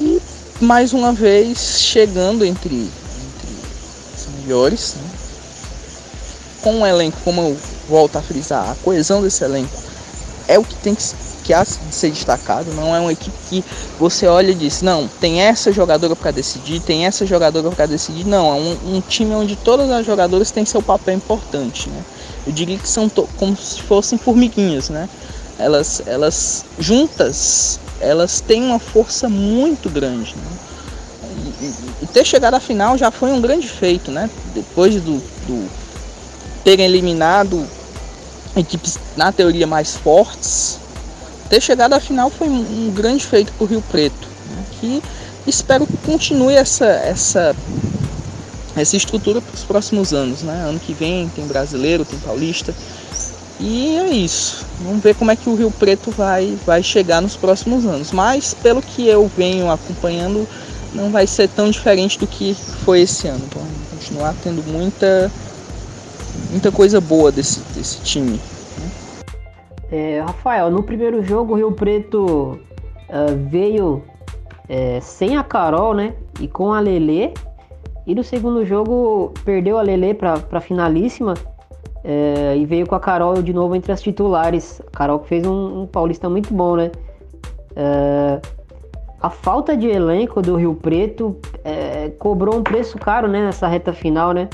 E 0.00 0.22
mais 0.64 0.92
uma 0.92 1.12
vez 1.12 1.78
chegando 1.78 2.44
entre, 2.44 2.74
entre 2.74 3.56
os 4.16 4.40
melhores, 4.40 4.94
né? 4.96 5.10
com 6.62 6.74
um 6.74 6.86
elenco, 6.86 7.18
como 7.22 7.42
eu 7.42 7.56
volto 7.88 8.16
a 8.16 8.22
frisar, 8.22 8.70
a 8.70 8.74
coesão 8.82 9.22
desse 9.22 9.44
elenco 9.44 9.90
é 10.48 10.58
o 10.58 10.64
que 10.64 10.74
tem 10.76 10.96
que, 10.96 11.02
que 11.50 11.54
há 11.54 11.64
de 11.64 11.92
ser 11.92 12.10
destacado, 12.10 12.72
não 12.74 12.94
é 12.94 13.00
uma 13.00 13.12
equipe 13.12 13.36
que 13.48 13.64
você 13.98 14.28
olha 14.28 14.52
e 14.52 14.54
diz, 14.54 14.82
não, 14.82 15.08
tem 15.20 15.40
essa 15.40 15.72
jogadora 15.72 16.14
para 16.14 16.30
decidir, 16.30 16.78
tem 16.78 17.06
essa 17.06 17.26
jogadora 17.26 17.68
para 17.72 17.86
decidir, 17.86 18.24
não, 18.24 18.54
é 18.54 18.54
um, 18.54 18.96
um, 18.96 19.00
time 19.00 19.34
onde 19.34 19.56
todas 19.56 19.90
as 19.90 20.06
jogadoras 20.06 20.52
têm 20.52 20.64
seu 20.64 20.80
papel 20.80 21.16
importante, 21.16 21.90
né? 21.90 22.04
Eu 22.46 22.52
diria 22.52 22.78
que 22.78 22.88
são 22.88 23.08
como 23.36 23.56
se 23.56 23.82
fossem 23.82 24.16
formiguinhas, 24.16 24.90
né? 24.90 25.08
elas, 25.58 26.02
elas 26.06 26.64
juntas, 26.78 27.80
elas 28.00 28.40
têm 28.40 28.62
uma 28.62 28.78
força 28.78 29.28
muito 29.28 29.90
grande. 29.90 30.36
Né? 30.36 31.72
E, 32.02 32.06
ter 32.06 32.24
chegado 32.24 32.54
à 32.54 32.60
final 32.60 32.96
já 32.96 33.10
foi 33.10 33.32
um 33.32 33.40
grande 33.40 33.68
feito, 33.68 34.10
né? 34.10 34.30
Depois 34.54 34.94
do, 34.94 35.18
do 35.46 35.68
terem 36.64 36.86
eliminado 36.86 37.66
equipes 38.56 38.98
na 39.16 39.32
teoria 39.32 39.66
mais 39.66 39.96
fortes, 39.96 40.78
ter 41.50 41.60
chegado 41.60 41.92
à 41.92 42.00
final 42.00 42.30
foi 42.30 42.48
um, 42.48 42.90
grande 42.94 43.26
feito 43.26 43.52
para 43.52 43.64
o 43.64 43.66
Rio 43.66 43.82
Preto, 43.90 44.28
né? 44.50 44.64
que 44.80 45.02
espero 45.46 45.86
que 45.86 45.96
continue 45.98 46.54
essa 46.54 46.86
essa 46.86 47.54
essa 48.76 48.96
estrutura 48.96 49.40
para 49.42 49.54
os 49.54 49.64
próximos 49.64 50.14
anos, 50.14 50.42
né? 50.42 50.64
Ano 50.66 50.78
que 50.78 50.94
vem 50.94 51.28
tem 51.28 51.46
brasileiro, 51.46 52.04
tem 52.04 52.18
paulista, 52.20 52.72
e 53.60 53.98
é 53.98 54.08
isso. 54.08 54.64
Vamos 54.80 55.02
ver 55.02 55.14
como 55.14 55.30
é 55.30 55.36
que 55.36 55.50
o 55.50 55.54
Rio 55.54 55.70
Preto 55.70 56.10
vai, 56.10 56.56
vai 56.64 56.82
chegar 56.82 57.20
nos 57.20 57.36
próximos 57.36 57.84
anos. 57.84 58.10
Mas 58.10 58.54
pelo 58.54 58.80
que 58.80 59.06
eu 59.06 59.30
venho 59.36 59.70
acompanhando, 59.70 60.48
não 60.94 61.10
vai 61.10 61.26
ser 61.26 61.46
tão 61.48 61.70
diferente 61.70 62.18
do 62.18 62.26
que 62.26 62.56
foi 62.84 63.02
esse 63.02 63.28
ano. 63.28 63.42
Então, 63.46 63.62
continuar 63.90 64.34
tendo 64.42 64.62
muita, 64.62 65.30
muita 66.50 66.72
coisa 66.72 67.02
boa 67.02 67.30
desse, 67.30 67.60
desse 67.74 67.98
time. 67.98 68.40
É, 69.90 70.20
Rafael, 70.20 70.70
no 70.70 70.82
primeiro 70.82 71.22
jogo 71.22 71.54
o 71.54 71.56
Rio 71.56 71.72
Preto 71.72 72.60
uh, 73.08 73.48
veio 73.48 74.04
é, 74.68 75.00
sem 75.00 75.36
a 75.36 75.42
Carol, 75.42 75.94
né? 75.94 76.14
E 76.40 76.46
com 76.46 76.72
a 76.72 76.78
Lele. 76.78 77.34
E 78.06 78.14
no 78.14 78.22
segundo 78.22 78.64
jogo 78.64 79.32
perdeu 79.44 79.78
a 79.78 79.82
Lele 79.82 80.14
para 80.14 80.60
finalíssima 80.60 81.34
é, 82.04 82.56
e 82.56 82.64
veio 82.64 82.86
com 82.86 82.94
a 82.94 83.00
Carol 83.00 83.42
de 83.42 83.52
novo 83.52 83.74
entre 83.74 83.90
as 83.90 84.00
titulares. 84.00 84.80
A 84.86 84.90
Carol 84.96 85.18
fez 85.24 85.44
um, 85.44 85.82
um 85.82 85.86
paulista 85.86 86.28
muito 86.28 86.54
bom, 86.54 86.76
né? 86.76 86.92
É, 87.74 88.40
a 89.20 89.28
falta 89.28 89.76
de 89.76 89.86
elenco 89.86 90.40
do 90.40 90.56
Rio 90.56 90.74
Preto 90.74 91.36
é, 91.62 92.10
cobrou 92.18 92.56
um 92.56 92.62
preço 92.62 92.96
caro 92.96 93.28
né, 93.28 93.44
nessa 93.44 93.66
reta 93.66 93.92
final, 93.92 94.32
né? 94.32 94.48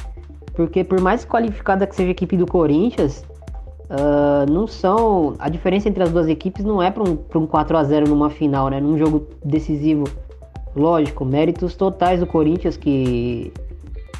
Porque 0.54 0.82
por 0.82 1.00
mais 1.00 1.24
qualificada 1.24 1.86
que 1.86 1.94
seja 1.94 2.08
a 2.08 2.12
equipe 2.12 2.36
do 2.36 2.46
Corinthians, 2.46 3.24
uh, 3.90 4.50
não 4.50 4.66
são. 4.66 5.34
A 5.38 5.48
diferença 5.48 5.88
entre 5.88 6.02
as 6.02 6.10
duas 6.10 6.28
equipes 6.28 6.64
não 6.64 6.82
é 6.82 6.90
para 6.90 7.02
um, 7.02 7.18
um 7.34 7.46
4 7.46 7.76
a 7.76 7.84
0 7.84 8.08
numa 8.08 8.30
final, 8.30 8.68
né? 8.68 8.80
Num 8.80 8.96
jogo 8.98 9.26
decisivo. 9.44 10.04
Lógico, 10.74 11.24
méritos 11.24 11.74
totais 11.74 12.20
do 12.20 12.26
Corinthians 12.26 12.76
que 12.76 13.52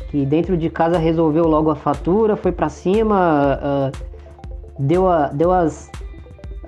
que 0.08 0.24
dentro 0.24 0.56
de 0.56 0.70
casa 0.70 0.98
resolveu 0.98 1.46
logo 1.46 1.70
a 1.70 1.74
fatura, 1.74 2.36
foi 2.36 2.52
para 2.52 2.68
cima, 2.68 3.58
uh, 3.60 3.92
deu, 4.78 5.08
a, 5.08 5.28
deu 5.28 5.52
as, 5.52 5.90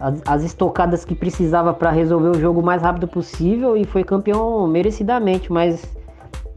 as, 0.00 0.22
as, 0.26 0.44
estocadas 0.44 1.04
que 1.04 1.14
precisava 1.14 1.72
para 1.72 1.90
resolver 1.90 2.30
o 2.30 2.40
jogo 2.40 2.60
o 2.60 2.64
mais 2.64 2.82
rápido 2.82 3.06
possível 3.06 3.76
e 3.76 3.84
foi 3.84 4.02
campeão 4.02 4.66
merecidamente, 4.66 5.52
mas 5.52 5.96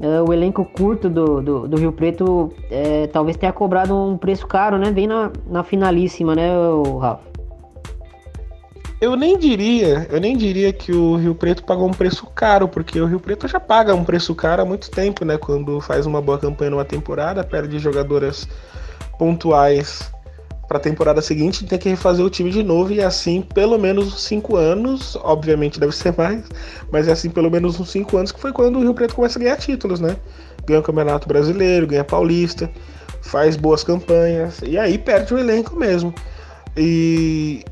uh, 0.01 0.27
o 0.27 0.33
elenco 0.33 0.65
curto 0.65 1.09
do, 1.09 1.41
do, 1.41 1.67
do 1.67 1.77
Rio 1.77 1.91
Preto 1.91 2.25
uh, 2.25 3.07
talvez 3.11 3.37
tenha 3.37 3.53
cobrado 3.53 3.95
um 3.95 4.17
preço 4.17 4.47
caro, 4.47 4.77
né? 4.77 4.91
Bem 4.91 5.07
na, 5.07 5.31
na 5.47 5.63
finalíssima, 5.63 6.35
né, 6.35 6.49
Rafa? 6.99 7.31
Eu 8.99 9.15
nem 9.15 9.35
diria, 9.35 10.07
eu 10.11 10.19
nem 10.19 10.37
diria 10.37 10.71
que 10.71 10.91
o 10.91 11.15
Rio 11.15 11.33
Preto 11.33 11.63
pagou 11.63 11.87
um 11.87 11.91
preço 11.91 12.27
caro, 12.35 12.67
porque 12.67 13.01
o 13.01 13.07
Rio 13.07 13.19
Preto 13.19 13.47
já 13.47 13.59
paga 13.59 13.95
um 13.95 14.03
preço 14.03 14.35
caro 14.35 14.61
há 14.61 14.65
muito 14.65 14.91
tempo, 14.91 15.25
né? 15.25 15.39
Quando 15.39 15.81
faz 15.81 16.05
uma 16.05 16.21
boa 16.21 16.37
campanha 16.37 16.69
numa 16.69 16.85
temporada, 16.85 17.43
perde 17.43 17.79
jogadoras 17.79 18.47
pontuais 19.17 20.11
para 20.71 20.77
a 20.77 20.81
temporada 20.81 21.21
seguinte, 21.21 21.65
tem 21.65 21.77
que 21.77 21.89
refazer 21.89 22.25
o 22.25 22.29
time 22.29 22.49
de 22.49 22.63
novo 22.63 22.93
e 22.93 23.01
é 23.01 23.03
assim 23.03 23.41
pelo 23.41 23.77
menos 23.77 24.23
cinco 24.23 24.55
anos, 24.55 25.17
obviamente 25.17 25.77
deve 25.77 25.93
ser 25.93 26.15
mais, 26.17 26.45
mas 26.89 27.09
é 27.09 27.11
assim 27.11 27.29
pelo 27.29 27.51
menos 27.51 27.77
uns 27.77 27.91
cinco 27.91 28.15
anos 28.15 28.31
que 28.31 28.39
foi 28.39 28.53
quando 28.53 28.77
o 28.77 28.81
Rio 28.81 28.93
Preto 28.93 29.15
começa 29.15 29.37
a 29.37 29.41
ganhar 29.41 29.57
títulos, 29.57 29.99
né? 29.99 30.15
Ganha 30.65 30.79
o 30.79 30.83
Campeonato 30.83 31.27
Brasileiro, 31.27 31.87
ganha 31.87 32.05
Paulista, 32.05 32.71
faz 33.21 33.57
boas 33.57 33.83
campanhas 33.83 34.61
e 34.65 34.77
aí 34.77 34.97
perde 34.97 35.33
o 35.33 35.37
elenco 35.37 35.75
mesmo. 35.75 36.13
E 36.77 37.65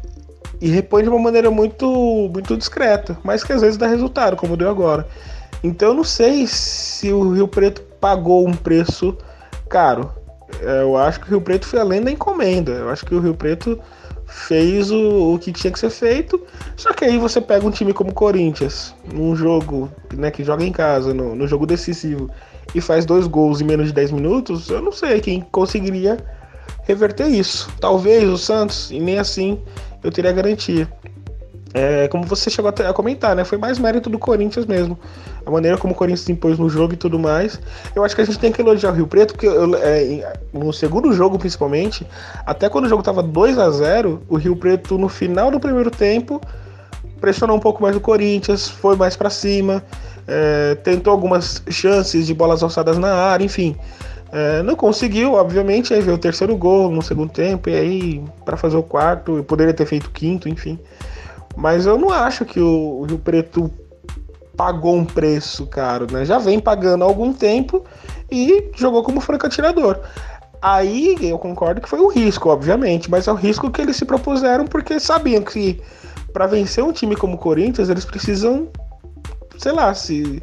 e 0.60 0.68
repõe 0.70 1.04
de 1.04 1.08
uma 1.08 1.20
maneira 1.20 1.50
muito, 1.50 2.30
muito 2.34 2.58
discreta, 2.58 3.18
mas 3.24 3.46
que 3.46 3.54
às 3.54 3.62
vezes 3.62 3.78
dá 3.78 3.88
resultado, 3.88 4.36
como 4.36 4.58
deu 4.58 4.70
agora. 4.70 5.08
Então 5.64 5.90
eu 5.90 5.94
não 5.94 6.04
sei 6.04 6.46
se 6.48 7.14
o 7.14 7.32
Rio 7.32 7.48
Preto 7.48 7.82
pagou 8.02 8.46
um 8.46 8.54
preço 8.54 9.18
caro. 9.70 10.12
É, 10.62 10.82
eu 10.82 10.98
acho 10.98 11.20
que 11.20 11.28
o 11.28 11.30
Rio 11.30 11.42
Preto 11.42 11.66
foi 11.66 11.80
além 11.80 12.02
da 12.02 12.12
encomenda. 12.12 12.72
Eu 12.72 12.90
acho 12.90 13.06
que 13.06 13.16
o 13.16 13.20
Rio 13.20 13.34
Preto 13.34 13.80
fez 14.26 14.92
o, 14.92 15.34
o 15.34 15.40
que 15.40 15.52
tinha 15.52 15.72
que 15.72 15.80
ser 15.80 15.90
feito. 15.90 16.42
Só 16.76 16.94
que 16.94 17.06
aí 17.06 17.18
você 17.18 17.42
pega 17.42 17.66
um 17.66 17.72
time 17.72 17.94
como 17.94 18.12
o 18.12 18.14
Corinthians, 18.14 18.94
num 19.12 19.36
jogo 19.36 19.90
né, 20.14 20.32
que 20.32 20.44
joga 20.44 20.64
em 20.64 20.72
casa, 20.72 21.14
no, 21.14 21.36
no 21.36 21.48
jogo 21.48 21.66
decisivo, 21.66 22.30
e 22.74 22.82
faz 22.82 23.06
dois 23.06 23.28
gols 23.28 23.62
em 23.62 23.66
menos 23.66 23.88
de 23.88 23.94
10 23.94 24.12
minutos, 24.12 24.70
eu 24.70 24.82
não 24.82 24.92
sei 24.92 25.20
quem 25.20 25.42
conseguiria 25.52 26.18
reverter 26.84 27.28
isso. 27.28 27.70
Talvez 27.80 28.28
o 28.30 28.38
Santos, 28.38 28.92
e 28.92 29.00
nem 29.00 29.18
assim 29.18 29.60
eu 30.04 30.12
teria 30.12 30.32
garantia. 30.32 30.88
É, 31.74 32.08
como 32.08 32.24
você 32.26 32.50
chegou 32.50 32.72
a 32.72 32.94
comentar, 32.94 33.36
né? 33.36 33.44
Foi 33.44 33.58
mais 33.58 33.78
mérito 33.78 34.10
do 34.10 34.18
Corinthians 34.18 34.66
mesmo. 34.66 34.98
A 35.46 35.52
maneira 35.52 35.78
como 35.78 35.94
o 35.94 35.96
Corinthians 35.96 36.22
se 36.22 36.32
impôs 36.32 36.58
no 36.58 36.68
jogo 36.68 36.94
e 36.94 36.98
tudo 36.98 37.20
mais. 37.20 37.60
Eu 37.96 38.04
acho 38.04 38.16
que 38.16 38.22
a 38.22 38.26
gente 38.26 38.40
tem 38.40 38.52
que 38.52 38.62
elogiar 38.62 38.92
o 38.92 38.94
Rio 38.96 39.06
Preto, 39.06 39.34
porque 39.34 39.48
é, 39.48 40.34
no 40.52 40.74
segundo 40.74 41.14
jogo, 41.14 41.38
principalmente, 41.38 42.08
até 42.46 42.70
quando 42.70 42.86
o 42.86 42.90
jogo 42.90 43.04
tava 43.04 43.22
2 43.22 43.60
a 43.60 43.70
0 43.70 44.22
o 44.28 44.36
Rio 44.36 44.56
Preto, 44.56 44.98
no 44.98 45.08
final 45.08 45.52
do 45.52 45.60
primeiro 45.60 45.92
tempo, 45.92 46.42
pressionou 47.22 47.56
um 47.56 47.60
pouco 47.60 47.84
mais 47.84 47.96
o 47.96 48.00
Corinthians, 48.00 48.68
foi 48.68 48.96
mais 48.96 49.16
para 49.16 49.30
cima, 49.30 49.84
é, 50.28 50.76
tentou 50.76 51.12
algumas 51.12 51.62
chances 51.70 52.26
de 52.26 52.34
bolas 52.34 52.64
alçadas 52.64 52.98
na 52.98 53.14
área, 53.14 53.46
enfim. 53.46 53.76
É, 54.32 54.62
não 54.64 54.76
conseguiu, 54.76 55.34
obviamente, 55.34 55.94
aí 55.94 56.02
veio 56.02 56.16
o 56.16 56.20
terceiro 56.20 56.56
gol 56.56 56.92
no 56.92 57.02
segundo 57.02 57.32
tempo, 57.32 57.70
e 57.70 57.76
aí 57.76 58.24
para 58.46 58.58
fazer 58.58 58.78
o 58.78 58.84
quarto, 58.84 59.44
poderia 59.48 59.74
ter 59.74 59.86
feito 59.86 60.06
o 60.06 60.12
quinto, 60.12 60.48
enfim. 60.48 60.80
Mas 61.60 61.86
eu 61.86 61.98
não 61.98 62.10
acho 62.10 62.46
que 62.46 62.58
o 62.58 63.04
Rio 63.04 63.20
Preto 63.20 63.70
pagou 64.56 64.96
um 64.96 65.04
preço 65.04 65.68
caro, 65.68 66.08
né? 66.10 66.24
Já 66.24 66.40
vem 66.40 66.58
pagando 66.58 67.04
há 67.04 67.08
algum 67.08 67.34
tempo 67.34 67.84
e 68.32 68.72
jogou 68.78 69.04
como 69.04 69.20
franco 69.20 69.46
atirador. 69.46 70.00
Aí 70.62 71.18
eu 71.20 71.38
concordo 71.38 71.82
que 71.82 71.90
foi 71.90 72.00
o 72.00 72.08
risco, 72.08 72.50
obviamente, 72.50 73.12
mas 73.12 73.28
é 73.28 73.32
o 73.32 73.36
risco 73.36 73.70
que 73.70 73.82
eles 73.82 73.98
se 73.98 74.06
propuseram 74.06 74.66
porque 74.66 75.02
sabiam 75.02 75.42
que 75.44 75.82
para 76.32 76.48
vencer 76.48 76.82
um 76.82 76.94
time 76.94 77.16
como 77.16 77.36
o 77.36 77.38
Corinthians 77.38 77.90
eles 77.90 78.06
precisam, 78.06 78.70
sei 79.58 79.74
lá, 79.74 79.94
se 79.94 80.42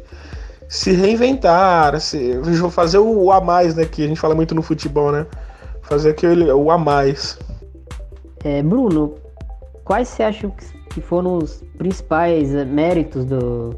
se 0.69 0.91
reinventar, 0.91 1.99
se, 1.99 2.39
fazer 2.69 2.99
o 2.99 3.31
a 3.31 3.41
mais, 3.41 3.73
né? 3.73 3.85
Que 3.85 4.03
a 4.03 4.07
gente 4.07 4.19
fala 4.19 4.35
muito 4.35 4.53
no 4.53 4.61
futebol, 4.61 5.11
né? 5.11 5.25
Fazer 5.81 6.11
aquele 6.11 6.51
o 6.51 6.69
a 6.69 6.77
mais. 6.77 7.39
É, 8.43 8.61
Bruno, 8.61 9.15
quais 9.83 10.09
você 10.09 10.21
acha 10.21 10.47
que 10.49 10.76
foram 11.01 11.37
os 11.37 11.63
principais 11.77 12.51
méritos 12.65 13.25
do, 13.25 13.75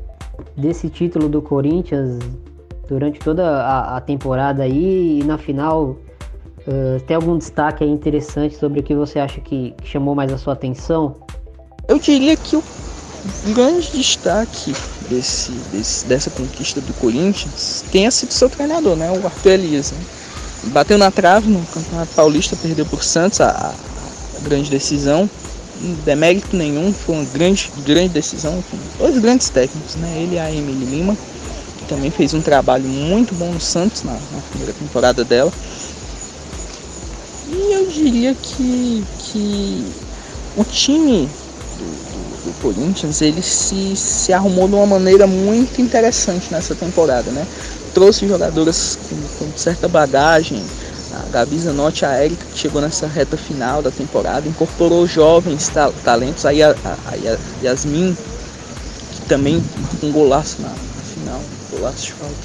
desse 0.55 0.89
título 0.89 1.29
do 1.29 1.41
Corinthians 1.41 2.19
durante 2.87 3.19
toda 3.19 3.45
a, 3.47 3.97
a 3.97 4.01
temporada 4.01 4.63
aí 4.63 5.19
e 5.19 5.23
na 5.23 5.37
final? 5.37 5.97
Uh, 6.67 6.99
tem 7.07 7.15
algum 7.15 7.37
destaque 7.37 7.83
interessante 7.85 8.55
sobre 8.55 8.81
o 8.81 8.83
que 8.83 8.93
você 8.93 9.17
acha 9.17 9.39
que, 9.41 9.73
que 9.81 9.87
chamou 9.87 10.13
mais 10.13 10.31
a 10.31 10.37
sua 10.37 10.53
atenção? 10.53 11.15
Eu 11.87 11.97
diria 11.97 12.35
que 12.37 12.55
o 12.55 12.63
grande 13.53 13.91
destaque 13.91 14.73
desse, 15.09 15.51
desse, 15.71 16.05
dessa 16.05 16.29
conquista 16.29 16.79
do 16.81 16.93
Corinthians 16.95 17.83
tenha 17.91 18.11
sido 18.11 18.31
seu 18.31 18.49
treinador, 18.49 18.95
né? 18.95 19.09
O 19.11 19.25
Arthur 19.25 19.53
Elias. 19.53 19.91
Né? 19.91 19.99
Bateu 20.65 20.97
na 20.97 21.09
trave 21.09 21.49
no 21.49 21.65
Campeonato 21.65 22.13
Paulista, 22.13 22.55
perdeu 22.55 22.85
por 22.85 23.03
Santos 23.03 23.41
a, 23.41 23.49
a 23.49 24.39
grande 24.41 24.69
decisão. 24.69 25.29
Demérito 26.03 26.55
nenhum, 26.55 26.93
foi 26.93 27.15
uma 27.15 27.25
grande, 27.25 27.71
grande 27.85 28.09
decisão 28.09 28.61
dois 28.97 29.17
grandes 29.17 29.49
técnicos, 29.49 29.95
né? 29.95 30.21
Ele 30.21 30.35
e 30.35 30.39
a 30.39 30.51
Emily 30.51 30.85
Lima, 30.85 31.17
que 31.77 31.85
também 31.85 32.11
fez 32.11 32.33
um 32.33 32.41
trabalho 32.41 32.83
muito 32.83 33.33
bom 33.35 33.51
no 33.51 33.61
Santos 33.61 34.03
na, 34.03 34.11
na 34.11 34.41
primeira 34.49 34.73
temporada 34.73 35.23
dela. 35.23 35.51
E 37.47 37.73
eu 37.73 37.87
diria 37.87 38.35
que, 38.35 39.03
que 39.19 39.85
o 40.57 40.63
time 40.65 41.29
do 42.43 42.61
Corinthians, 42.61 43.21
ele 43.21 43.41
se, 43.41 43.95
se 43.95 44.33
arrumou 44.33 44.67
de 44.67 44.75
uma 44.75 44.85
maneira 44.85 45.25
muito 45.25 45.81
interessante 45.81 46.51
nessa 46.51 46.75
temporada, 46.75 47.31
né? 47.31 47.47
Trouxe 47.93 48.27
jogadoras 48.27 48.97
com, 49.09 49.45
com 49.45 49.57
certa 49.57 49.87
bagagem, 49.87 50.61
Gabi 51.31 51.59
Zanotti, 51.59 52.05
a 52.05 52.23
Erika, 52.23 52.45
que 52.51 52.57
chegou 52.57 52.81
nessa 52.81 53.07
reta 53.07 53.37
final 53.37 53.81
da 53.81 53.91
temporada, 53.91 54.47
incorporou 54.47 55.05
jovens 55.07 55.69
ta 55.69 55.91
talentos, 56.03 56.45
aí 56.45 56.63
a, 56.63 56.71
a, 56.83 56.97
a, 57.11 57.37
Yasmin, 57.63 58.17
que 59.13 59.21
também 59.27 59.63
um 60.01 60.11
golaço 60.11 60.61
na, 60.61 60.69
na 60.69 61.03
final, 61.13 61.41
golaço 61.71 62.05
de 62.05 62.13
falta. 62.13 62.35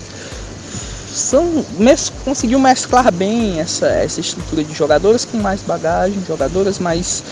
São, 1.12 1.64
mes, 1.78 2.12
conseguiu 2.24 2.58
mesclar 2.58 3.12
bem 3.12 3.60
essa, 3.60 3.86
essa 3.86 4.20
estrutura 4.20 4.64
de 4.64 4.74
jogadoras 4.74 5.24
com 5.24 5.38
mais 5.38 5.62
bagagem, 5.62 6.22
jogadoras 6.26 6.78
mais 6.78 7.22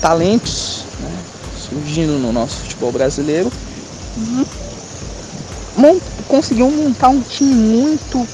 talentos, 0.00 0.84
né? 1.00 1.10
surgindo 1.68 2.12
no 2.12 2.32
nosso 2.32 2.56
futebol 2.58 2.92
brasileiro. 2.92 3.52
E 4.16 4.46
mont, 5.76 6.00
conseguiu 6.28 6.70
montar 6.70 7.08
um 7.08 7.20
time 7.20 7.54
muito 7.54 8.26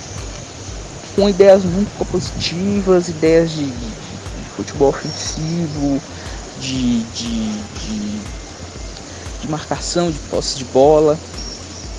com 1.15 1.29
ideias 1.29 1.65
muito 1.65 1.91
propositivas, 1.97 3.09
ideias 3.09 3.51
de, 3.51 3.65
de, 3.65 3.71
de 3.71 4.51
futebol 4.57 4.89
ofensivo, 4.89 6.01
de, 6.61 7.03
de, 7.03 7.53
de, 7.53 8.21
de 9.43 9.49
marcação, 9.49 10.11
de 10.11 10.19
posse 10.31 10.57
de 10.57 10.65
bola. 10.65 11.19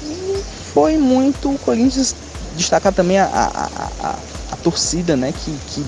E 0.04 0.44
foi 0.74 0.98
muito 0.98 1.54
o 1.54 1.60
Corinthians 1.60 2.16
destacar 2.56 2.94
também 2.94 3.20
a, 3.20 3.26
a, 3.26 4.08
a, 4.08 4.16
a 4.52 4.56
torcida, 4.58 5.16
né? 5.16 5.34
Que, 5.34 5.52
que 5.68 5.86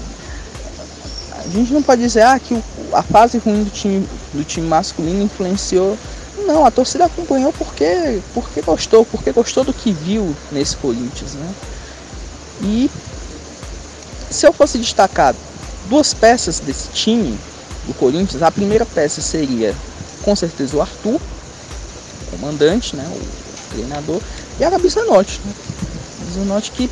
a 1.46 1.50
gente 1.50 1.74
não 1.74 1.82
pode 1.82 2.02
dizer 2.02 2.24
ah, 2.24 2.40
que 2.40 2.54
o, 2.54 2.64
a 2.94 3.02
fase 3.02 3.38
ruim 3.38 3.64
do 3.64 3.70
time, 3.70 4.08
do 4.34 4.44
time 4.44 4.68
masculino 4.68 5.24
influenciou. 5.24 5.98
Não, 6.46 6.66
a 6.66 6.72
torcida 6.72 7.06
acompanhou 7.06 7.52
porque, 7.52 8.22
porque 8.34 8.62
gostou, 8.62 9.06
porque 9.06 9.32
gostou 9.32 9.64
do 9.64 9.74
que 9.74 9.92
viu 9.92 10.36
nesse 10.52 10.78
Corinthians. 10.78 11.34
Né? 11.34 11.54
E 12.62 12.92
se 14.30 14.46
eu 14.46 14.54
fosse 14.54 14.78
destacar 14.78 15.36
duas 15.90 16.14
peças 16.14 16.60
desse 16.60 16.90
time 16.90 17.38
do 17.86 17.94
Corinthians, 17.94 18.44
a 18.44 18.52
primeira 18.52 18.86
peça 18.86 19.22
seria 19.22 19.74
com 20.22 20.36
certeza 20.36 20.76
o 20.76 20.82
Arthur, 20.82 21.16
o 21.16 22.32
comandante, 22.32 22.96
né, 22.96 23.06
o 23.10 23.74
treinador, 23.74 24.22
e 24.60 24.64
a 24.64 24.70
Gabi 24.70 24.90
Zanotti. 24.90 25.40
Né? 25.46 25.54
Zanotti 26.34 26.72
que 26.72 26.90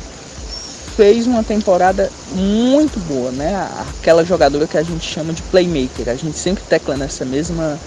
fez 0.96 1.26
uma 1.26 1.44
temporada 1.44 2.10
muito 2.32 2.98
boa, 3.00 3.30
né? 3.30 3.68
Aquela 3.98 4.24
jogadora 4.24 4.66
que 4.66 4.78
a 4.78 4.82
gente 4.82 5.06
chama 5.06 5.34
de 5.34 5.42
playmaker. 5.42 6.08
A 6.08 6.14
gente 6.14 6.38
sempre 6.38 6.64
tecla 6.64 6.96
nessa 6.96 7.24
mesma 7.24 7.78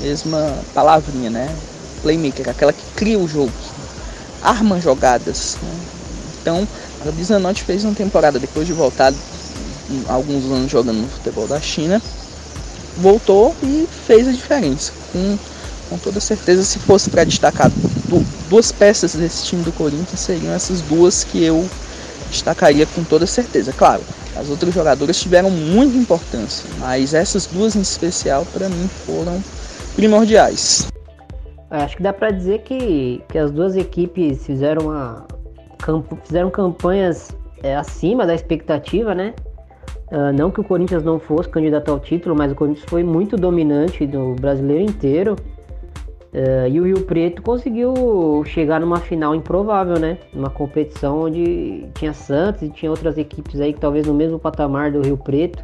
mesma 0.00 0.56
palavrinha, 0.74 1.28
né? 1.28 1.54
Playmaker, 2.02 2.48
aquela 2.48 2.72
que 2.72 2.82
cria 2.94 3.18
o 3.18 3.28
jogo, 3.28 3.52
arma 4.42 4.80
jogadas. 4.80 5.58
Né? 5.60 5.78
Então, 6.40 6.68
a 7.06 7.10
Bizanotti 7.10 7.62
fez 7.62 7.84
uma 7.84 7.94
temporada 7.94 8.38
depois 8.38 8.66
de 8.66 8.72
voltar 8.72 9.12
alguns 10.08 10.44
anos 10.50 10.70
jogando 10.70 11.02
no 11.02 11.08
futebol 11.08 11.46
da 11.46 11.60
China, 11.60 12.00
voltou 12.96 13.54
e 13.62 13.86
fez 14.06 14.28
a 14.28 14.32
diferença. 14.32 14.92
Com, 15.12 15.38
com 15.90 15.98
toda 15.98 16.20
certeza, 16.20 16.62
se 16.62 16.78
fosse 16.78 17.08
para 17.08 17.24
destacar 17.24 17.70
duas 18.48 18.72
peças 18.72 19.14
desse 19.14 19.44
time 19.46 19.62
do 19.62 19.72
Corinthians, 19.72 20.20
seriam 20.20 20.52
essas 20.52 20.80
duas 20.82 21.24
que 21.24 21.42
eu 21.42 21.68
destacaria 22.30 22.86
com 22.86 23.02
toda 23.04 23.26
certeza. 23.26 23.72
Claro, 23.72 24.02
as 24.36 24.48
outras 24.48 24.74
jogadoras 24.74 25.18
tiveram 25.20 25.50
muita 25.50 25.96
importância, 25.96 26.68
mas 26.78 27.14
essas 27.14 27.46
duas 27.46 27.74
em 27.74 27.80
especial 27.80 28.46
para 28.52 28.68
mim 28.68 28.88
foram 29.06 29.42
primordiais. 29.94 30.86
É, 31.70 31.82
acho 31.82 31.96
que 31.96 32.02
dá 32.02 32.12
para 32.12 32.30
dizer 32.30 32.62
que, 32.62 33.22
que 33.28 33.38
as 33.38 33.50
duas 33.50 33.76
equipes 33.76 34.44
fizeram, 34.44 34.86
uma, 34.86 35.26
fizeram 36.24 36.50
campanhas 36.50 37.36
é, 37.62 37.76
acima 37.76 38.26
da 38.26 38.34
expectativa, 38.34 39.14
né? 39.14 39.34
Uh, 40.10 40.32
não 40.32 40.50
que 40.50 40.60
o 40.60 40.64
Corinthians 40.64 41.04
não 41.04 41.18
fosse 41.18 41.48
candidato 41.50 41.90
ao 41.90 42.00
título, 42.00 42.34
mas 42.34 42.50
o 42.50 42.54
Corinthians 42.54 42.88
foi 42.88 43.04
muito 43.04 43.36
dominante 43.36 44.06
no 44.06 44.34
brasileiro 44.34 44.82
inteiro. 44.82 45.36
Uh, 46.32 46.68
e 46.68 46.80
o 46.80 46.84
Rio 46.84 47.02
Preto 47.02 47.42
conseguiu 47.42 48.42
chegar 48.46 48.80
numa 48.80 48.98
final 48.98 49.34
improvável, 49.34 49.98
né? 49.98 50.18
Uma 50.32 50.48
competição 50.48 51.22
onde 51.22 51.86
tinha 51.94 52.14
Santos 52.14 52.62
e 52.62 52.70
tinha 52.70 52.90
outras 52.90 53.18
equipes 53.18 53.60
aí 53.60 53.72
que 53.72 53.80
talvez 53.80 54.06
no 54.06 54.14
mesmo 54.14 54.38
patamar 54.38 54.90
do 54.90 55.02
Rio 55.02 55.16
Preto. 55.16 55.62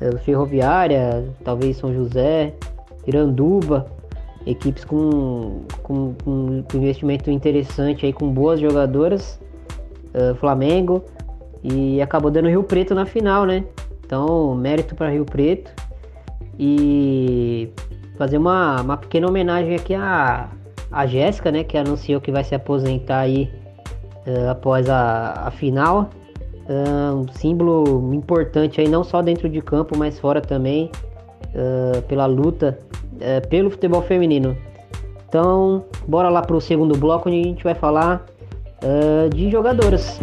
Uh, 0.00 0.16
Ferroviária, 0.18 1.24
talvez 1.42 1.76
São 1.76 1.92
José, 1.92 2.54
Iranduba. 3.06 3.86
Equipes 4.46 4.84
com, 4.84 5.62
com, 5.82 6.14
com, 6.24 6.64
investimento 6.74 7.30
interessante 7.30 8.06
aí, 8.06 8.12
com 8.12 8.30
boas 8.32 8.60
jogadoras. 8.60 9.40
Uh, 10.14 10.34
Flamengo. 10.36 11.04
E 11.64 12.00
acabou 12.00 12.30
dando 12.30 12.48
Rio 12.48 12.62
Preto 12.62 12.94
na 12.94 13.04
final, 13.04 13.44
né? 13.44 13.64
Então, 14.04 14.54
mérito 14.54 14.94
para 14.94 15.10
Rio 15.10 15.24
Preto. 15.24 15.72
E 16.58 17.68
fazer 18.16 18.38
uma, 18.38 18.80
uma 18.80 18.96
pequena 18.96 19.28
homenagem 19.28 19.74
aqui 19.74 19.94
a, 19.94 20.48
a 20.92 21.06
Jéssica, 21.06 21.50
né? 21.50 21.64
Que 21.64 21.76
anunciou 21.76 22.20
que 22.20 22.30
vai 22.30 22.44
se 22.44 22.54
aposentar 22.54 23.18
aí 23.18 23.50
uh, 24.26 24.50
após 24.50 24.88
a, 24.88 25.32
a 25.46 25.50
final. 25.50 26.10
Uh, 26.68 27.16
um 27.16 27.28
símbolo 27.32 28.12
importante 28.14 28.80
aí, 28.80 28.88
não 28.88 29.04
só 29.04 29.22
dentro 29.22 29.48
de 29.48 29.60
campo, 29.60 29.96
mas 29.96 30.18
fora 30.18 30.40
também, 30.40 30.90
uh, 31.54 32.02
pela 32.02 32.26
luta 32.26 32.78
pelo 33.48 33.70
futebol 33.70 34.02
feminino. 34.02 34.56
Então, 35.28 35.84
bora 36.06 36.28
lá 36.28 36.42
para 36.42 36.56
o 36.56 36.60
segundo 36.60 36.96
bloco 36.96 37.28
onde 37.28 37.40
a 37.40 37.44
gente 37.44 37.64
vai 37.64 37.74
falar 37.74 38.24
de 39.34 39.50
jogadoras. 39.50 40.20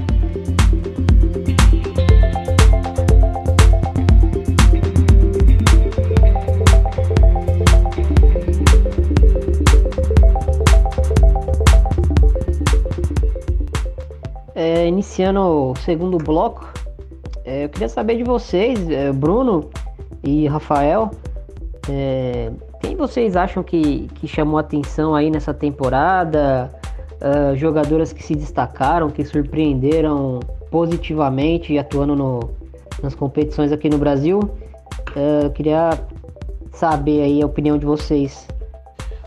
é, 14.84 14.88
iniciando 14.88 15.42
o 15.42 15.76
segundo 15.76 16.18
bloco, 16.18 16.72
é, 17.46 17.66
eu 17.66 17.70
queria 17.70 17.90
saber 17.90 18.18
de 18.18 18.24
vocês, 18.24 18.90
é, 18.90 19.12
Bruno 19.12 19.70
e 20.24 20.48
Rafael, 20.48 21.12
é, 21.90 22.52
quem 22.84 22.98
vocês 22.98 23.38
acham 23.38 23.64
que, 23.64 24.10
que 24.16 24.28
chamou 24.28 24.60
atenção 24.60 25.16
aí 25.16 25.32
nessa 25.32 25.54
temporada? 25.54 26.70
Uh, 27.14 27.56
jogadoras 27.56 28.12
que 28.12 28.22
se 28.22 28.36
destacaram, 28.36 29.10
que 29.10 29.24
surpreenderam 29.24 30.42
positivamente 30.70 31.78
atuando 31.78 32.14
no, 32.14 32.52
nas 33.02 33.16
competições 33.16 33.72
aqui 33.72 33.90
no 33.90 33.98
Brasil. 33.98 34.40
Uh, 34.40 35.50
queria 35.54 35.92
saber 36.74 37.22
aí 37.22 37.42
a 37.42 37.46
opinião 37.46 37.78
de 37.78 37.86
vocês. 37.86 38.46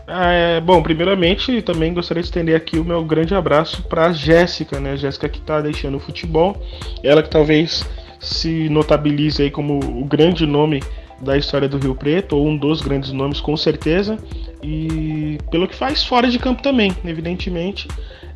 Ah, 0.05 0.31
é, 0.31 0.61
bom, 0.61 0.81
primeiramente 0.83 1.61
também 1.63 1.93
gostaria 1.93 2.21
de 2.21 2.29
estender 2.29 2.55
aqui 2.55 2.77
o 2.77 2.85
meu 2.85 3.03
grande 3.03 3.33
abraço 3.33 3.83
para 3.89 4.13
Jéssica, 4.13 4.79
né? 4.79 4.95
Jéssica 4.95 5.27
que 5.27 5.39
está 5.39 5.59
deixando 5.59 5.97
o 5.97 5.99
futebol, 5.99 6.55
ela 7.03 7.23
que 7.23 7.29
talvez 7.29 7.83
se 8.19 8.69
notabilize 8.69 9.41
aí 9.41 9.51
como 9.51 9.79
o 9.79 10.05
grande 10.05 10.45
nome 10.45 10.81
da 11.19 11.37
história 11.37 11.67
do 11.67 11.77
Rio 11.77 11.95
Preto, 11.95 12.37
ou 12.37 12.47
um 12.47 12.57
dos 12.57 12.81
grandes 12.81 13.11
nomes 13.11 13.39
com 13.39 13.55
certeza, 13.57 14.17
e 14.61 15.37
pelo 15.49 15.67
que 15.67 15.75
faz 15.75 16.03
fora 16.03 16.29
de 16.29 16.37
campo 16.39 16.61
também, 16.61 16.95
evidentemente, 17.05 17.87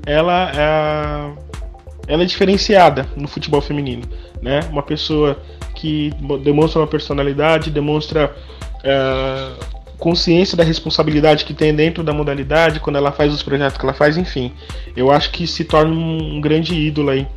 ela 0.06 0.52
é, 0.52 2.13
ela 2.13 2.24
é 2.24 2.26
diferenciada 2.26 3.08
no 3.15 3.28
futebol 3.28 3.62
feminino, 3.62 4.04
né? 4.41 4.62
Uma 4.72 4.84
pessoa 4.84 5.39
que 5.76 6.12
demonstra 6.44 6.82
uma 6.82 6.88
personalidade, 6.88 7.70
demonstra 7.70 8.36
é, 8.84 9.52
consciência 9.98 10.58
da 10.58 10.63
responsabilidade 10.63 11.46
que 11.46 11.54
tem 11.54 11.74
dentro 11.76 12.04
da 12.04 12.12
modalidade, 12.12 12.80
quando 12.80 12.96
ela 12.96 13.12
faz 13.12 13.32
os 13.32 13.44
projetos 13.44 13.78
que 13.78 13.86
ela 13.86 13.94
faz, 13.94 14.17
enfim. 14.17 14.52
Eu 14.96 15.12
acho 15.12 15.32
que 15.32 15.46
se 15.46 15.63
torna 15.63 15.94
um 15.94 16.41
grande 16.41 16.74
ídolo 16.74 17.12
aí 17.12 17.28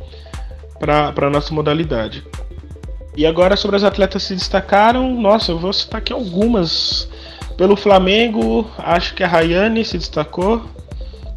para 0.79 1.13
a 1.15 1.29
nossa 1.29 1.53
modalidade. 1.53 2.23
E 3.15 3.25
agora 3.25 3.55
sobre 3.55 3.77
as 3.77 3.83
atletas 3.83 4.23
que 4.23 4.27
se 4.29 4.35
destacaram, 4.35 5.09
nossa, 5.19 5.51
eu 5.51 5.57
vou 5.57 5.71
citar 5.71 5.99
aqui 5.99 6.11
algumas. 6.11 7.09
Pelo 7.57 7.77
Flamengo, 7.77 8.69
acho 8.77 9.13
que 9.15 9.23
a 9.23 9.27
Rayane 9.27 9.85
se 9.85 9.97
destacou, 9.97 10.65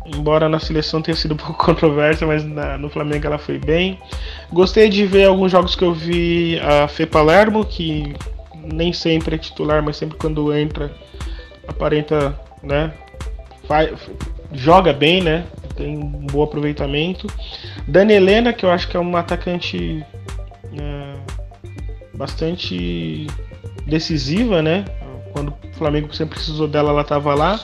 embora 0.05 0.49
na 0.49 0.59
seleção 0.59 1.01
tenha 1.01 1.17
sido 1.17 1.35
um 1.35 1.37
pouco 1.38 1.64
controversa, 1.64 2.27
mas 2.27 2.45
na, 2.45 2.77
no 2.77 2.91
Flamengo 2.91 3.27
ela 3.27 3.38
foi 3.38 3.59
bem. 3.59 3.99
Gostei 4.53 4.88
de 4.88 5.07
ver 5.07 5.27
alguns 5.27 5.53
jogos 5.53 5.77
que 5.77 5.85
eu 5.85 5.95
vi 5.95 6.59
a 6.59 6.88
Fê 6.88 7.07
Palermo, 7.07 7.64
que 7.64 8.14
nem 8.55 8.93
sempre 8.93 9.37
é 9.37 9.38
titular, 9.38 9.81
mas 9.81 9.97
sempre 9.97 10.19
quando 10.19 10.53
entra 10.53 10.91
aparenta, 11.69 12.38
né, 12.62 12.93
joga 14.53 14.93
bem, 14.93 15.23
né, 15.23 15.45
tem 15.77 15.97
um 15.97 16.27
bom 16.27 16.43
aproveitamento. 16.43 17.29
Dani 17.87 18.14
Helena, 18.14 18.53
que 18.53 18.64
eu 18.64 18.71
acho 18.71 18.88
que 18.88 18.97
é 18.97 19.01
uma 19.01 19.21
atacante 19.21 20.05
bastante 22.18 23.28
decisiva, 23.87 24.61
né, 24.61 24.85
quando 25.33 25.50
o 25.50 25.76
Flamengo 25.76 26.12
sempre 26.12 26.35
precisou 26.35 26.66
dela, 26.66 26.90
ela 26.90 27.02
estava 27.02 27.33
lá. 27.35 27.61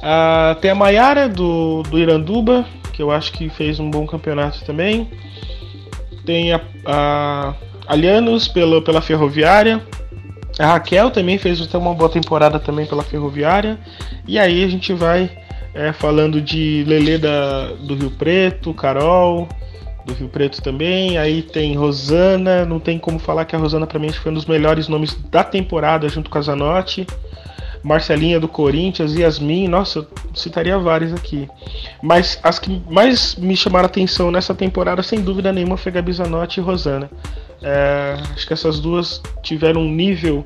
Ah, 0.00 0.56
tem 0.60 0.70
a 0.70 0.74
Maiara 0.74 1.28
do, 1.28 1.82
do 1.82 1.98
Iranduba, 1.98 2.64
que 2.92 3.02
eu 3.02 3.10
acho 3.10 3.32
que 3.32 3.48
fez 3.48 3.80
um 3.80 3.90
bom 3.90 4.06
campeonato 4.06 4.64
também. 4.64 5.10
Tem 6.24 6.52
a, 6.52 6.60
a 6.84 7.54
Alianos 7.88 8.46
pela, 8.46 8.80
pela 8.80 9.00
Ferroviária. 9.00 9.82
A 10.58 10.66
Raquel 10.66 11.10
também 11.10 11.38
fez 11.38 11.60
uma 11.74 11.92
boa 11.92 12.08
temporada 12.08 12.58
também 12.58 12.86
pela 12.86 13.02
Ferroviária. 13.02 13.78
E 14.26 14.38
aí 14.38 14.64
a 14.64 14.68
gente 14.68 14.92
vai 14.92 15.30
é, 15.74 15.92
falando 15.92 16.40
de 16.40 16.84
Lele 16.86 17.18
da, 17.18 17.72
do 17.80 17.94
Rio 17.94 18.10
Preto, 18.12 18.72
Carol 18.72 19.48
do 20.06 20.14
Rio 20.14 20.28
Preto 20.28 20.62
também. 20.62 21.18
Aí 21.18 21.42
tem 21.42 21.76
Rosana, 21.76 22.64
não 22.64 22.78
tem 22.78 22.98
como 22.98 23.18
falar 23.18 23.44
que 23.44 23.54
a 23.54 23.58
Rosana 23.58 23.86
para 23.86 23.98
mim 23.98 24.10
foi 24.10 24.30
um 24.30 24.34
dos 24.34 24.46
melhores 24.46 24.88
nomes 24.88 25.14
da 25.30 25.44
temporada 25.44 26.08
junto 26.08 26.30
com 26.30 26.38
a 26.38 26.42
Zanotti. 26.42 27.06
Marcelinha 27.82 28.40
do 28.40 28.48
Corinthians, 28.48 29.14
Yasmin, 29.14 29.68
nossa, 29.68 30.00
eu 30.00 30.06
citaria 30.34 30.76
várias 30.76 31.12
aqui. 31.12 31.48
Mas 32.02 32.38
as 32.42 32.58
que 32.58 32.82
mais 32.90 33.36
me 33.36 33.56
chamaram 33.56 33.86
atenção 33.86 34.30
nessa 34.30 34.54
temporada, 34.54 35.02
sem 35.02 35.20
dúvida 35.20 35.52
nenhuma, 35.52 35.76
foi 35.76 35.92
Gabi 35.92 36.12
Zanotti 36.12 36.58
e 36.58 36.62
Rosana. 36.62 37.08
É, 37.62 38.16
acho 38.32 38.46
que 38.46 38.52
essas 38.52 38.80
duas 38.80 39.22
tiveram 39.42 39.82
um 39.82 39.90
nível 39.90 40.44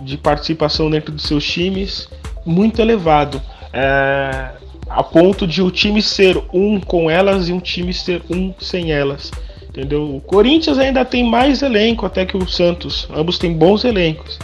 de 0.00 0.16
participação 0.16 0.90
dentro 0.90 1.12
dos 1.12 1.24
seus 1.24 1.44
times 1.44 2.08
muito 2.44 2.80
elevado. 2.80 3.42
É, 3.72 4.50
a 4.88 5.02
ponto 5.02 5.46
de 5.46 5.62
o 5.62 5.70
time 5.70 6.00
ser 6.00 6.40
um 6.52 6.80
com 6.80 7.10
elas 7.10 7.48
e 7.48 7.52
um 7.52 7.60
time 7.60 7.92
ser 7.92 8.22
um 8.30 8.54
sem 8.58 8.92
elas. 8.92 9.30
Entendeu? 9.68 10.16
O 10.16 10.20
Corinthians 10.20 10.78
ainda 10.78 11.04
tem 11.04 11.28
mais 11.28 11.62
elenco 11.62 12.06
até 12.06 12.24
que 12.24 12.36
o 12.36 12.48
Santos. 12.48 13.08
Ambos 13.14 13.38
têm 13.38 13.52
bons 13.52 13.84
elencos. 13.84 14.38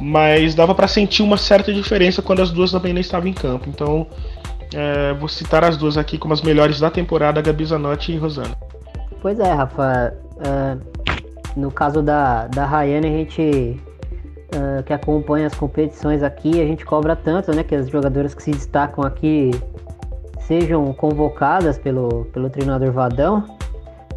Mas 0.00 0.54
dava 0.54 0.74
para 0.74 0.88
sentir 0.88 1.22
uma 1.22 1.36
certa 1.36 1.72
diferença 1.72 2.22
quando 2.22 2.42
as 2.42 2.50
duas 2.50 2.72
também 2.72 2.92
não 2.92 3.00
estavam 3.00 3.28
em 3.28 3.34
campo. 3.34 3.68
Então, 3.68 4.06
é, 4.74 5.12
vou 5.14 5.28
citar 5.28 5.62
as 5.62 5.76
duas 5.76 5.98
aqui 5.98 6.16
como 6.16 6.32
as 6.32 6.40
melhores 6.40 6.80
da 6.80 6.90
temporada, 6.90 7.42
Gabi 7.42 7.64
Zanotti 7.64 8.12
e 8.12 8.16
Rosana. 8.16 8.56
Pois 9.20 9.38
é, 9.38 9.52
Rafa. 9.52 10.14
Uh, 10.36 10.92
no 11.54 11.70
caso 11.70 12.02
da, 12.02 12.46
da 12.46 12.64
Rayane, 12.64 13.06
a 13.06 13.10
gente 13.10 13.80
uh, 14.54 14.82
que 14.82 14.92
acompanha 14.92 15.46
as 15.46 15.54
competições 15.54 16.22
aqui, 16.22 16.60
a 16.60 16.66
gente 16.66 16.84
cobra 16.84 17.16
tanto, 17.16 17.54
né? 17.54 17.62
Que 17.62 17.74
as 17.74 17.88
jogadoras 17.88 18.34
que 18.34 18.42
se 18.42 18.50
destacam 18.50 19.04
aqui 19.04 19.50
sejam 20.40 20.92
convocadas 20.92 21.78
pelo, 21.78 22.26
pelo 22.26 22.50
treinador 22.50 22.92
Vadão. 22.92 23.44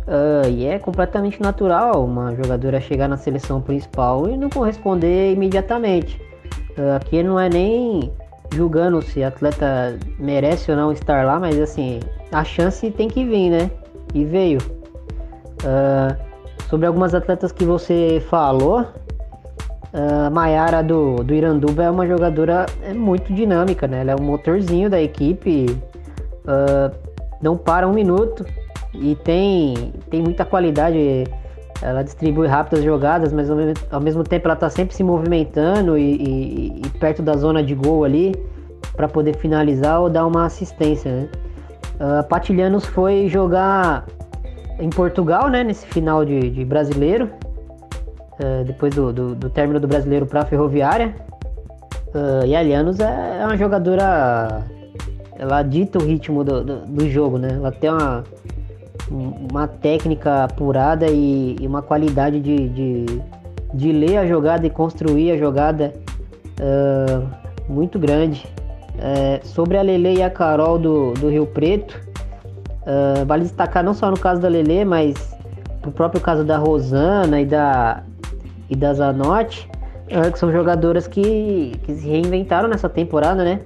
Uh, 0.08 0.48
e 0.48 0.65
é 0.67 0.78
completamente 0.78 1.41
natural 1.41 2.06
uma 2.06 2.36
jogadora 2.36 2.80
chegar 2.80 3.08
na 3.08 3.17
seleção 3.17 3.60
principal 3.60 4.30
e 4.30 4.38
não 4.38 4.50
corresponder 4.50 5.34
imediatamente. 5.34 6.21
Uh, 6.78 6.95
aqui 6.95 7.24
não 7.24 7.39
é 7.39 7.50
nem 7.50 8.12
julgando 8.54 9.02
se 9.02 9.24
a 9.24 9.30
atleta 9.30 9.98
merece 10.19 10.69
ou 10.69 10.78
não 10.78 10.91
estar 10.91 11.26
lá, 11.26 11.39
mas 11.39 11.60
assim, 11.60 12.00
a 12.32 12.43
chance 12.43 12.91
tem 12.91 13.08
que 13.08 13.26
vir, 13.26 13.50
né? 13.50 13.71
E 14.13 14.24
veio. 14.24 14.60
Uh, 15.63 16.15
sobre 16.69 16.86
algumas 16.86 17.15
atletas 17.15 17.52
que 17.52 17.65
você 17.65 18.24
falou, 18.30 18.86
a 19.95 20.29
Maiara 20.29 20.84
do, 20.84 21.23
do 21.23 21.34
Iranduba 21.34 21.84
é 21.84 21.89
uma 21.89 22.05
jogadora 22.05 22.65
é 22.84 22.93
muito 22.93 23.34
dinâmica, 23.34 23.88
né? 23.88 24.01
Ela 24.01 24.12
é 24.12 24.15
um 24.15 24.23
motorzinho 24.23 24.89
da 24.89 25.01
equipe, 25.01 25.67
uh, 26.43 26.93
não 27.41 27.55
para 27.55 27.88
um 27.88 27.93
minuto 27.93 28.45
e 28.93 29.15
tem, 29.15 29.93
tem 30.10 30.21
muita 30.21 30.43
qualidade. 30.43 31.23
Ela 31.81 32.03
distribui 32.03 32.47
rápidas 32.47 32.84
jogadas, 32.84 33.31
mas 33.31 33.49
ao 33.49 33.55
mesmo, 33.55 33.73
ao 33.89 34.01
mesmo 34.01 34.23
tempo 34.23 34.47
ela 34.47 34.53
está 34.53 34.69
sempre 34.69 34.93
se 34.93 35.03
movimentando 35.03 35.97
e, 35.97 36.15
e, 36.15 36.81
e, 36.86 36.89
perto 36.99 37.21
da 37.21 37.34
zona 37.34 37.63
de 37.63 37.75
gol 37.75 38.03
ali 38.03 38.34
para 38.95 39.08
poder 39.08 39.38
finalizar 39.38 40.01
ou 40.01 40.10
dar 40.10 40.25
uma 40.25 40.45
assistência. 40.45 41.12
Né? 41.12 41.29
Uh, 41.95 42.27
Patilhanos 42.27 42.86
foi 42.86 43.29
jogar 43.29 44.05
em 44.77 44.89
Portugal, 44.89 45.47
né? 45.49 45.63
Nesse 45.63 45.86
final 45.88 46.25
de, 46.25 46.49
de 46.49 46.65
brasileiro 46.65 47.29
uh, 48.39 48.63
depois 48.63 48.93
do, 48.93 49.12
do, 49.12 49.36
do, 49.36 49.50
término 49.50 49.80
do 49.80 49.88
brasileiro 49.88 50.26
para 50.26 50.41
a 50.41 50.45
Ferroviária. 50.45 51.15
Uh, 52.08 52.45
e 52.45 52.56
a 52.56 52.62
Lianos 52.62 53.00
é, 53.00 53.39
é 53.41 53.45
uma 53.45 53.58
jogadora. 53.58 54.63
Ela 55.38 55.62
dita 55.63 56.00
o 56.00 56.06
ritmo 56.06 56.43
do, 56.43 56.63
do, 56.63 56.86
do, 56.86 57.10
jogo, 57.10 57.38
né? 57.38 57.50
Ela 57.56 57.71
tem 57.71 57.89
uma, 57.89 58.24
uma 59.12 59.67
técnica 59.67 60.45
apurada 60.45 61.08
e, 61.08 61.58
e 61.60 61.67
uma 61.67 61.82
qualidade 61.82 62.39
de, 62.39 62.69
de, 62.69 63.06
de, 63.74 63.91
ler 63.91 64.17
a 64.17 64.26
jogada 64.26 64.65
e 64.65 64.69
construir 64.69 65.32
a 65.32 65.38
jogada 65.38 65.93
uh, 66.60 67.28
muito 67.67 68.00
grande. 68.00 68.45
sobre 69.43 69.78
a 69.78 69.82
Lele 69.82 70.19
e 70.19 70.24
a 70.24 70.30
Carol 70.30 70.80
do, 70.80 71.12
do 71.15 71.30
Rio 71.30 71.45
Preto, 71.45 72.00
vale 73.28 73.43
destacar 73.43 73.84
não 73.84 73.93
só 73.93 74.10
no 74.10 74.17
caso 74.17 74.39
da 74.39 74.48
Lele, 74.48 74.86
mas 74.86 75.36
pro 75.82 75.91
próprio 75.91 76.21
caso 76.21 76.45
da 76.45 76.58
Rosana 76.58 77.41
e 77.41 77.45
da, 77.45 78.04
e 78.69 78.75
da 78.75 78.93
Zanotti, 78.93 79.69
uh, 80.12 80.32
que 80.32 80.39
são 80.39 80.51
jogadoras 80.51 81.08
que, 81.08 81.73
que 81.84 81.95
se 81.95 82.08
reinventaram 82.08 82.67
nessa 82.67 82.89
temporada, 82.89 83.43
né? 83.43 83.62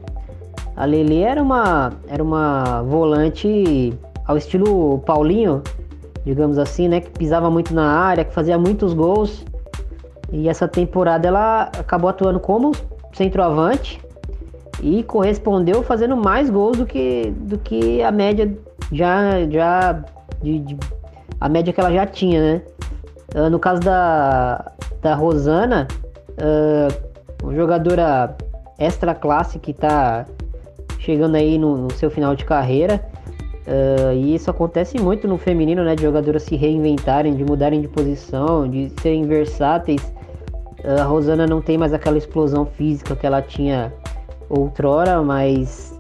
A 0.76 0.86
Lele 0.86 1.22
era 1.22 1.42
uma, 1.42 1.92
era 2.08 2.24
uma 2.24 2.82
volante 2.84 3.94
ao 4.26 4.38
estilo 4.38 5.00
Paulinho, 5.00 5.62
digamos 6.26 6.58
assim, 6.58 6.88
né? 6.88 7.02
Que 7.02 7.10
pisava 7.10 7.50
muito 7.50 7.74
na 7.74 7.86
área, 7.86 8.24
que 8.24 8.34
fazia 8.34 8.58
muitos 8.58 8.94
gols. 8.94 9.46
E 10.32 10.48
essa 10.48 10.68
temporada 10.68 11.28
ela 11.28 11.64
acabou 11.64 12.10
atuando 12.10 12.40
como 12.40 12.72
centroavante 13.14 14.00
e 14.82 15.04
correspondeu 15.04 15.84
fazendo 15.84 16.16
mais 16.16 16.50
gols 16.50 16.78
do 16.78 16.86
que, 16.86 17.34
do 17.36 17.58
que 17.58 18.02
a 18.02 18.12
média 18.12 18.56
já, 18.92 19.46
já 19.50 20.04
de, 20.42 20.60
de, 20.60 20.78
a 21.40 21.50
média 21.50 21.74
que 21.74 21.80
ela 21.80 21.92
já 21.92 22.06
tinha, 22.06 22.42
né? 22.42 22.62
Uh, 23.36 23.50
no 23.50 23.60
caso 23.60 23.82
da, 23.82 24.72
da 25.02 25.16
Rosana, 25.16 25.88
uh, 26.32 27.44
uma 27.44 27.56
jogadora 27.56 28.36
extra 28.78 29.14
classe 29.14 29.60
que 29.60 29.72
está 29.72 30.26
chegando 31.00 31.36
aí 31.36 31.58
no, 31.58 31.78
no, 31.78 31.92
seu 31.92 32.10
final 32.10 32.36
de 32.36 32.46
carreira. 32.46 33.02
Uh, 33.68 34.14
e 34.14 34.36
isso 34.36 34.50
acontece 34.50 35.00
muito 35.00 35.28
no 35.28 35.38
feminino, 35.38 35.84
né? 35.84 35.96
De 35.96 36.02
jogadoras 36.02 36.44
se 36.44 36.56
reinventarem, 36.56 37.36
de 37.36 37.44
mudarem 37.44 37.82
de 37.82 37.88
posição, 37.88 38.68
de 38.68 38.92
serem 39.02 39.28
versáteis. 39.28 40.02
Uh, 40.84 41.02
a 41.02 41.04
Rosana 41.04 41.46
não 41.46 41.62
tem 41.62 41.78
mais 41.78 41.94
aquela 41.94 42.18
explosão 42.18 42.66
física 42.66 43.16
que 43.16 43.26
ela 43.26 43.42
tinha 43.42 43.94
outrora, 44.50 45.22
mas 45.22 45.98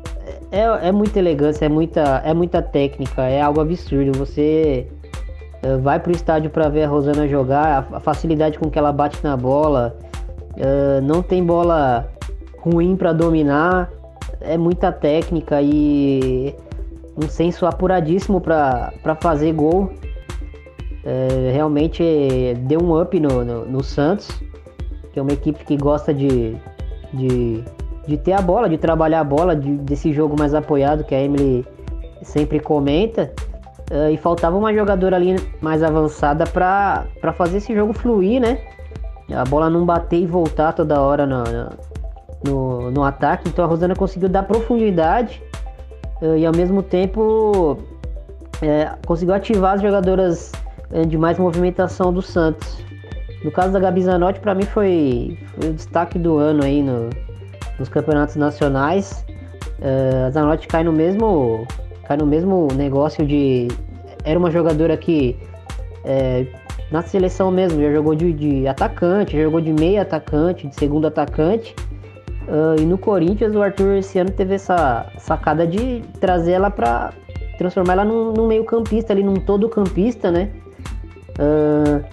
é, 0.51 0.87
é 0.87 0.91
muita 0.91 1.19
elegância, 1.19 1.65
é 1.65 1.69
muita, 1.69 2.21
é 2.25 2.33
muita 2.33 2.61
técnica, 2.61 3.23
é 3.23 3.41
algo 3.41 3.61
absurdo. 3.61 4.17
Você 4.17 4.87
uh, 5.63 5.79
vai 5.79 5.99
pro 5.99 6.11
estádio 6.11 6.49
para 6.49 6.69
ver 6.69 6.83
a 6.83 6.87
Rosana 6.87 7.27
jogar, 7.27 7.87
a, 7.91 7.99
facilidade 7.99 8.59
com 8.59 8.69
que 8.69 8.77
ela 8.77 8.91
bate 8.91 9.23
na 9.23 9.35
bola, 9.35 9.95
uh, 10.55 11.01
não 11.01 11.21
tem 11.21 11.43
bola 11.43 12.09
ruim 12.59 12.95
para 12.95 13.13
dominar, 13.13 13.89
é 14.41 14.57
muita 14.57 14.91
técnica 14.91 15.61
e 15.61 16.55
um 17.17 17.27
senso 17.27 17.65
apuradíssimo 17.65 18.39
para 18.39 19.15
fazer 19.19 19.53
gol. 19.53 19.91
É, 21.03 21.51
realmente 21.53 22.03
deu 22.67 22.81
um 22.81 23.01
up 23.01 23.17
no, 23.19 23.43
no, 23.43 23.65
no, 23.65 23.83
Santos, 23.83 24.29
que 25.11 25.19
é 25.19 25.21
uma 25.21 25.31
equipe 25.31 25.63
que 25.63 25.77
gosta 25.77 26.13
de, 26.13 26.55
de, 27.13 27.63
de 28.05 28.17
ter 28.17 28.33
a 28.33 28.41
bola, 28.41 28.69
de 28.69 28.77
trabalhar 28.77 29.21
a 29.21 29.23
bola, 29.23 29.55
de, 29.55 29.77
desse 29.77 30.11
jogo 30.13 30.35
mais 30.37 30.53
apoiado 30.53 31.03
que 31.03 31.15
a 31.15 31.21
Emily 31.21 31.65
sempre 32.21 32.59
comenta. 32.59 33.31
É, 33.89 34.11
e 34.11 34.17
faltava 34.17 34.55
uma 34.55 34.71
jogadora 34.73 35.15
ali 35.15 35.35
mais 35.61 35.81
avançada 35.81 36.45
para 36.45 37.33
fazer 37.35 37.57
esse 37.57 37.73
jogo 37.73 37.91
fluir, 37.91 38.39
né? 38.39 38.59
A 39.33 39.43
bola 39.43 39.69
não 39.69 39.85
bater 39.85 40.19
e 40.19 40.27
voltar 40.27 40.73
toda 40.73 41.01
hora 41.01 41.25
no, 41.25 41.43
no, 42.45 42.91
no 42.91 43.03
ataque. 43.03 43.49
Então 43.49 43.65
a 43.65 43.67
Rosana 43.67 43.95
conseguiu 43.95 44.29
dar 44.29 44.43
profundidade 44.43 45.41
uh, 46.21 46.35
e 46.35 46.45
ao 46.45 46.55
mesmo 46.55 46.83
tempo 46.83 47.77
é, 48.61 48.91
conseguiu 49.05 49.33
ativar 49.33 49.73
as 49.73 49.81
jogadoras 49.81 50.51
uh, 50.91 51.05
de 51.05 51.17
mais 51.17 51.39
movimentação 51.39 52.13
do 52.13 52.21
Santos. 52.21 52.77
No 53.43 53.51
caso 53.51 53.71
da 53.71 53.79
Gabi 53.79 54.03
Zanotti, 54.03 54.39
para 54.39 54.53
mim 54.53 54.65
foi, 54.65 55.39
foi, 55.55 55.69
o 55.69 55.73
destaque 55.73 56.19
do 56.19 56.37
ano 56.37 56.63
aí 56.63 56.83
no, 56.83 57.09
nos 57.79 57.89
campeonatos 57.89 58.35
nacionais. 58.35 59.25
Uh, 59.79 60.27
a 60.27 60.29
Zanotti 60.29 60.67
cai 60.67 60.83
no 60.83 60.91
mesmo 60.91 61.65
cai 62.09 62.17
no 62.17 62.25
mesmo 62.25 62.67
negócio 62.75 63.25
de 63.25 63.69
era 64.25 64.37
uma 64.37 64.51
jogadora 64.51 64.97
que 64.97 65.37
é, 66.03 66.45
na 66.91 67.01
seleção 67.01 67.49
mesmo 67.51 67.81
já 67.81 67.91
jogou 67.91 68.15
de, 68.15 68.33
de 68.33 68.67
atacante, 68.67 69.37
já 69.37 69.43
jogou 69.43 69.61
de 69.61 69.71
meia 69.71 70.01
atacante, 70.01 70.67
de 70.67 70.75
segundo 70.75 71.07
atacante 71.07 71.73
Uh, 72.49 72.81
e 72.81 72.85
no 72.85 72.97
Corinthians, 72.97 73.55
o 73.55 73.61
Arthur 73.61 73.97
esse 73.97 74.17
ano 74.17 74.31
teve 74.31 74.55
essa 74.55 75.05
sacada 75.19 75.67
de 75.67 76.01
trazer 76.19 76.53
ela 76.53 76.71
para 76.71 77.13
transformar 77.59 77.93
ela 77.93 78.05
num, 78.05 78.33
num 78.33 78.47
meio-campista, 78.47 79.13
ali, 79.13 79.21
num 79.21 79.35
todo-campista, 79.35 80.31
né? 80.31 80.49
Uh, 81.37 82.03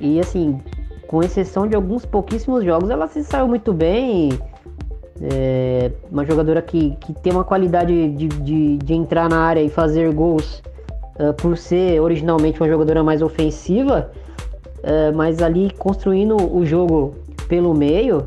e 0.00 0.18
assim, 0.18 0.60
com 1.06 1.22
exceção 1.22 1.68
de 1.68 1.76
alguns 1.76 2.04
pouquíssimos 2.04 2.64
jogos, 2.64 2.90
ela 2.90 3.06
se 3.06 3.22
saiu 3.22 3.46
muito 3.46 3.72
bem. 3.72 4.30
É 5.20 5.90
uma 6.10 6.24
jogadora 6.24 6.60
que, 6.60 6.96
que 7.00 7.12
tem 7.14 7.32
uma 7.32 7.44
qualidade 7.44 8.10
de, 8.10 8.28
de, 8.28 8.76
de 8.76 8.94
entrar 8.94 9.28
na 9.28 9.40
área 9.40 9.62
e 9.62 9.68
fazer 9.68 10.12
gols 10.12 10.62
uh, 11.18 11.32
por 11.34 11.56
ser 11.56 12.00
originalmente 12.00 12.60
uma 12.60 12.68
jogadora 12.68 13.02
mais 13.02 13.22
ofensiva, 13.22 14.10
uh, 14.78 15.16
mas 15.16 15.40
ali 15.40 15.70
construindo 15.78 16.36
o 16.36 16.66
jogo 16.66 17.14
pelo 17.48 17.72
meio, 17.72 18.26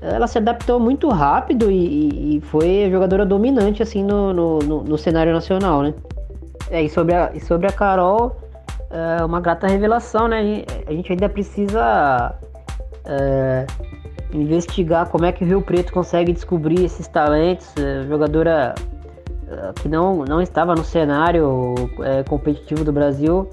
ela 0.00 0.26
se 0.26 0.38
adaptou 0.38 0.78
muito 0.78 1.08
rápido 1.08 1.70
e, 1.70 2.36
e 2.36 2.40
foi 2.40 2.88
jogadora 2.90 3.26
dominante 3.26 3.82
assim 3.82 4.02
no, 4.04 4.32
no, 4.32 4.58
no, 4.60 4.82
no, 4.82 4.98
cenário 4.98 5.32
nacional, 5.32 5.82
né? 5.82 5.94
É, 6.70 6.82
e 6.82 6.88
sobre 6.88 7.14
a, 7.14 7.30
e 7.34 7.40
sobre 7.40 7.66
a 7.66 7.72
Carol, 7.72 8.36
é 8.90 9.24
uma 9.24 9.40
grata 9.40 9.66
revelação, 9.66 10.28
né? 10.28 10.64
A 10.86 10.92
gente 10.92 11.12
ainda 11.12 11.28
precisa 11.28 12.34
investigar 14.32 15.08
como 15.08 15.24
é 15.24 15.32
que 15.32 15.44
o 15.44 15.46
Rio 15.46 15.62
Preto 15.62 15.92
consegue 15.92 16.32
descobrir 16.32 16.84
esses 16.84 17.06
talentos. 17.08 17.72
É, 17.76 18.06
jogadora 18.06 18.74
é, 19.48 19.72
que 19.80 19.88
não, 19.88 20.24
não 20.24 20.40
estava 20.40 20.74
no 20.74 20.84
cenário 20.84 21.74
é, 22.02 22.22
competitivo 22.22 22.84
do 22.84 22.92
Brasil 22.92 23.48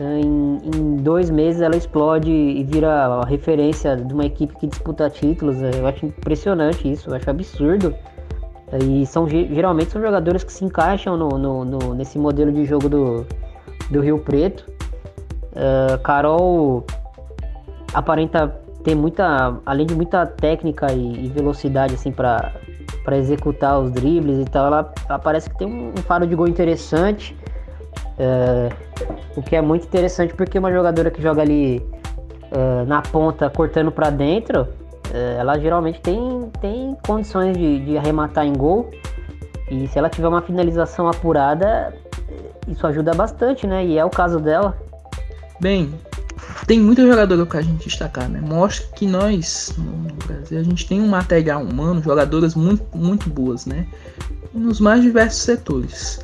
em, 0.00 0.60
em, 0.64 0.96
dois 0.96 1.28
meses 1.28 1.60
ela 1.60 1.76
explode 1.76 2.30
e 2.30 2.62
vira 2.62 2.88
a 2.88 3.24
referência 3.26 3.96
de 3.96 4.14
uma 4.14 4.24
equipe 4.24 4.54
que 4.54 4.66
disputa 4.66 5.10
títulos. 5.10 5.56
Eu 5.60 5.86
acho 5.86 6.06
impressionante 6.06 6.90
isso, 6.90 7.10
eu 7.10 7.14
acho 7.14 7.28
absurdo. 7.28 7.94
E 8.84 9.06
são 9.06 9.26
geralmente 9.28 9.90
são 9.90 10.00
jogadores 10.00 10.44
que 10.44 10.52
se 10.52 10.64
encaixam 10.64 11.16
no, 11.16 11.30
no, 11.30 11.64
no 11.64 11.94
nesse 11.94 12.18
modelo 12.18 12.52
de 12.52 12.64
jogo 12.64 12.88
do, 12.88 13.26
do 13.90 14.00
Rio 14.00 14.18
Preto. 14.18 14.70
Uh, 15.52 15.98
Carol 16.02 16.84
aparenta 17.94 18.54
ter 18.84 18.94
muita, 18.94 19.58
além 19.66 19.86
de 19.86 19.94
muita 19.94 20.26
técnica 20.26 20.92
e, 20.92 21.26
e 21.26 21.28
velocidade 21.28 21.94
assim 21.94 22.12
para 22.12 22.52
para 23.08 23.16
executar 23.16 23.80
os 23.80 23.90
dribles 23.90 24.38
e 24.38 24.44
tal, 24.44 24.66
ela, 24.66 24.92
ela 25.08 25.18
parece 25.18 25.48
que 25.48 25.56
tem 25.56 25.66
um, 25.66 25.94
um 25.98 26.02
faro 26.02 26.26
de 26.26 26.34
gol 26.34 26.46
interessante. 26.46 27.34
Uh, 28.18 28.70
o 29.34 29.42
que 29.42 29.56
é 29.56 29.62
muito 29.62 29.86
interessante 29.86 30.34
porque 30.34 30.58
uma 30.58 30.70
jogadora 30.70 31.10
que 31.10 31.22
joga 31.22 31.40
ali 31.40 31.78
uh, 32.52 32.84
na 32.86 33.00
ponta 33.00 33.48
cortando 33.48 33.90
para 33.90 34.10
dentro, 34.10 34.62
uh, 34.62 35.38
ela 35.38 35.58
geralmente 35.58 36.02
tem, 36.02 36.50
tem 36.60 36.98
condições 37.06 37.56
de, 37.56 37.78
de, 37.80 37.96
arrematar 37.96 38.44
em 38.44 38.52
gol. 38.52 38.90
E 39.70 39.86
se 39.88 39.98
ela 39.98 40.10
tiver 40.10 40.28
uma 40.28 40.42
finalização 40.42 41.08
apurada, 41.08 41.94
isso 42.66 42.86
ajuda 42.86 43.14
bastante, 43.14 43.66
né? 43.66 43.86
E 43.86 43.96
é 43.96 44.04
o 44.04 44.10
caso 44.10 44.38
dela. 44.38 44.76
Bem, 45.58 45.94
tem 46.66 46.80
muita 46.80 47.06
jogadora 47.06 47.46
pra 47.46 47.62
gente 47.62 47.88
destacar, 47.88 48.28
né? 48.28 48.40
Mostra 48.40 48.86
que 48.94 49.06
nós, 49.06 49.74
no 49.76 50.14
Brasil, 50.26 50.58
a 50.58 50.62
gente 50.62 50.86
tem 50.86 51.00
um 51.00 51.08
material 51.08 51.62
humano, 51.62 52.02
jogadoras 52.02 52.54
muito, 52.54 52.84
muito 52.96 53.28
boas, 53.28 53.66
né? 53.66 53.86
Nos 54.52 54.80
mais 54.80 55.02
diversos 55.02 55.42
setores. 55.42 56.20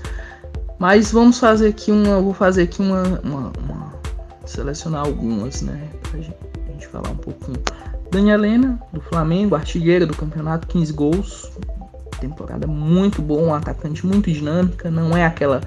Mas 0.79 1.12
vamos 1.12 1.38
fazer 1.38 1.68
aqui 1.68 1.90
uma. 1.90 2.20
Vou 2.20 2.35
fazer 2.35 2.62
aqui 2.62 2.83
uma. 2.83 3.03
uma, 3.22 3.53
uma 3.59 3.94
selecionar 4.44 5.07
algumas, 5.07 5.62
né? 5.62 5.88
Pra 6.11 6.20
gente, 6.20 6.37
a 6.68 6.72
gente 6.72 6.88
falar 6.88 7.11
um 7.11 7.16
pouquinho. 7.16 7.59
Daniela 8.11 8.46
Helena, 8.46 8.81
do 8.92 9.00
Flamengo, 9.00 9.55
artilheira 9.55 10.07
do 10.07 10.14
campeonato, 10.14 10.66
15 10.68 10.92
gols. 10.92 11.50
Temporada 12.20 12.66
muito 12.66 13.20
boa, 13.20 13.42
um 13.42 13.55
atacante 13.55 14.07
muito 14.07 14.31
dinâmica, 14.31 14.90
não 14.90 15.16
é 15.16 15.24
aquela 15.24 15.61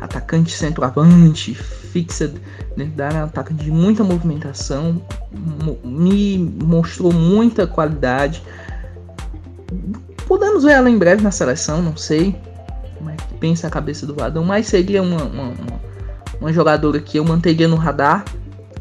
atacante 0.00 0.52
centroavante, 0.52 1.54
fixa 1.54 2.32
dentro 2.76 2.94
da 2.94 3.06
área, 3.06 3.18
é 3.18 3.22
um 3.22 3.26
atacante 3.26 3.64
de 3.64 3.70
muita 3.70 4.04
movimentação, 4.04 5.02
me 5.84 6.38
mostrou 6.38 7.12
muita 7.12 7.66
qualidade. 7.66 8.42
Podemos 10.26 10.64
ver 10.64 10.72
ela 10.72 10.88
em 10.88 10.96
breve 10.96 11.22
na 11.22 11.30
seleção, 11.30 11.82
não 11.82 11.96
sei, 11.96 12.36
pensa 13.44 13.66
a 13.66 13.70
cabeça 13.70 14.06
do 14.06 14.14
Vadão, 14.14 14.42
mas 14.42 14.66
seria 14.66 15.02
uma, 15.02 15.22
uma, 15.22 15.42
uma, 15.42 15.80
uma 16.40 16.52
jogadora 16.52 16.98
que 16.98 17.18
eu 17.18 17.24
manteria 17.24 17.68
no 17.68 17.76
radar. 17.76 18.24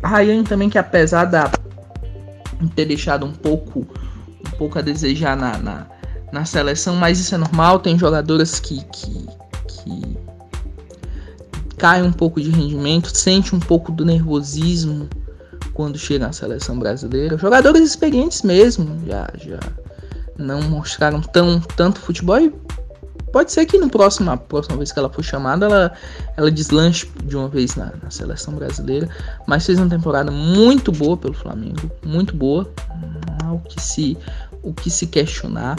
A 0.01 0.07
Rayane 0.07 0.43
também, 0.43 0.69
que 0.69 0.77
apesar 0.77 1.25
da 1.25 1.51
ter 2.75 2.85
deixado 2.85 3.25
um 3.25 3.33
pouco, 3.33 3.85
um 4.45 4.57
pouco 4.57 4.79
a 4.79 4.81
desejar 4.81 5.35
na, 5.35 5.57
na, 5.57 5.87
na 6.33 6.43
seleção, 6.45 6.95
mas 6.95 7.19
isso 7.19 7.35
é 7.35 7.37
normal. 7.37 7.79
Tem 7.79 7.97
jogadoras 7.97 8.59
que, 8.59 8.83
que, 8.85 9.27
que 9.67 10.17
caem 11.77 12.03
um 12.03 12.11
pouco 12.11 12.41
de 12.41 12.49
rendimento, 12.49 13.15
sente 13.15 13.55
um 13.55 13.59
pouco 13.59 13.91
do 13.91 14.03
nervosismo 14.03 15.07
quando 15.73 15.97
chega 15.97 16.25
na 16.25 16.33
seleção 16.33 16.77
brasileira. 16.77 17.37
Jogadores 17.37 17.81
experientes 17.81 18.41
mesmo, 18.41 18.99
já, 19.07 19.29
já 19.37 19.59
não 20.37 20.61
mostraram 20.63 21.21
tão, 21.21 21.61
tanto 21.61 21.99
futebol 21.99 22.39
e 22.39 22.51
Pode 23.31 23.51
ser 23.51 23.65
que 23.65 23.79
no 23.79 23.89
próximo, 23.89 24.37
próxima 24.37 24.77
vez 24.77 24.91
que 24.91 24.99
ela 24.99 25.09
for 25.09 25.23
chamada, 25.23 25.65
ela, 25.65 25.91
ela 26.37 26.51
deslanche 26.51 27.09
de 27.23 27.35
uma 27.35 27.47
vez 27.47 27.75
na, 27.75 27.91
na, 28.03 28.11
seleção 28.11 28.53
brasileira. 28.53 29.09
Mas 29.47 29.65
fez 29.65 29.79
uma 29.79 29.89
temporada 29.89 30.29
muito 30.29 30.91
boa 30.91 31.17
pelo 31.17 31.33
Flamengo. 31.33 31.89
Muito 32.05 32.35
boa. 32.35 32.71
O 33.55 33.59
que 33.59 33.81
se, 33.81 34.17
o 34.61 34.73
que 34.73 34.89
se 34.89 35.07
questionar. 35.07 35.77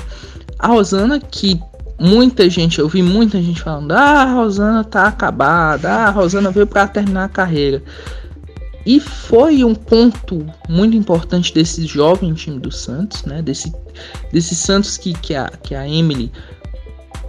A 0.59 0.69
Rosana, 0.69 1.21
que 1.21 1.61
muita 1.99 2.49
gente, 2.49 2.79
eu 2.79 2.89
vi 2.89 3.03
muita 3.03 3.41
gente 3.41 3.63
falando: 3.63 3.93
ah, 3.93 4.23
a 4.23 4.33
Rosana 4.33 4.85
tá 4.85 5.07
acabada, 5.07 5.91
ah, 5.91 6.07
a 6.07 6.11
Rosana 6.11 6.51
veio 6.51 6.67
para 6.67 6.89
terminar 6.89 7.25
a 7.25 7.29
carreira. 7.29 7.83
E 8.87 9.01
foi 9.01 9.65
um 9.65 9.75
ponto 9.75 10.47
muito 10.69 10.95
importante 10.95 11.55
desse 11.55 11.87
jovem 11.87 12.35
time 12.35 12.59
do 12.59 12.71
Santos, 12.71 13.25
né? 13.25 13.41
Desse, 13.41 13.73
desse 14.31 14.55
Santos 14.55 14.99
que, 14.99 15.15
que, 15.15 15.35
a, 15.35 15.49
que 15.49 15.75
a 15.75 15.89
Emily 15.89 16.31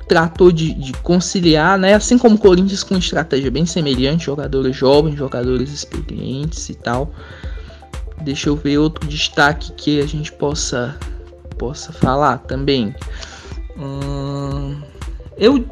tratou 0.07 0.51
de, 0.51 0.73
de, 0.73 0.91
conciliar, 0.93 1.77
né? 1.79 1.93
Assim 1.93 2.17
como 2.17 2.35
o 2.35 2.37
Corinthians 2.37 2.83
com 2.83 2.97
estratégia 2.97 3.49
bem 3.49 3.65
semelhante, 3.65 4.25
jogadores 4.25 4.75
jovens, 4.75 5.15
jogadores 5.15 5.71
experientes 5.71 6.67
e 6.69 6.75
tal. 6.75 7.13
Deixa 8.21 8.49
eu 8.49 8.55
ver 8.55 8.77
outro 8.77 9.07
destaque 9.07 9.71
que 9.73 9.99
a 9.99 10.07
gente 10.07 10.31
possa 10.31 10.97
possa 11.57 11.93
falar 11.93 12.39
também. 12.39 12.93
Hum, 13.77 14.81
eu 15.37 15.65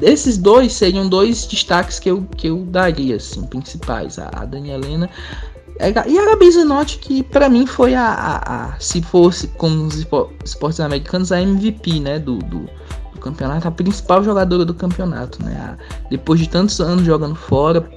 esses 0.00 0.38
dois 0.38 0.72
seriam 0.72 1.08
dois 1.08 1.46
destaques 1.46 1.98
que 1.98 2.10
eu, 2.10 2.22
que 2.36 2.48
eu 2.48 2.64
daria 2.64 3.16
assim 3.16 3.44
principais. 3.46 4.18
A, 4.18 4.30
a 4.32 4.44
Dani 4.44 4.70
Helena 4.70 5.10
e 5.80 6.18
a 6.18 6.24
Gabi 6.24 6.50
Zanotti, 6.50 6.98
que 6.98 7.22
para 7.22 7.48
mim 7.48 7.64
foi 7.64 7.94
a, 7.94 8.04
a, 8.04 8.64
a, 8.64 8.80
se 8.80 9.00
fosse 9.00 9.46
como 9.46 9.86
os 9.86 10.04
esportes 10.44 10.80
americanos, 10.80 11.30
a 11.30 11.40
MVP, 11.40 12.00
né, 12.00 12.18
do, 12.18 12.38
do, 12.38 12.68
do, 13.14 13.20
campeonato, 13.20 13.68
a 13.68 13.70
principal 13.70 14.24
jogadora 14.24 14.64
do 14.64 14.74
campeonato, 14.74 15.40
né, 15.44 15.54
a, 15.56 16.08
depois 16.10 16.40
de 16.40 16.48
tantos 16.48 16.80
anos 16.80 17.04
jogando 17.04 17.36
fora, 17.36 17.88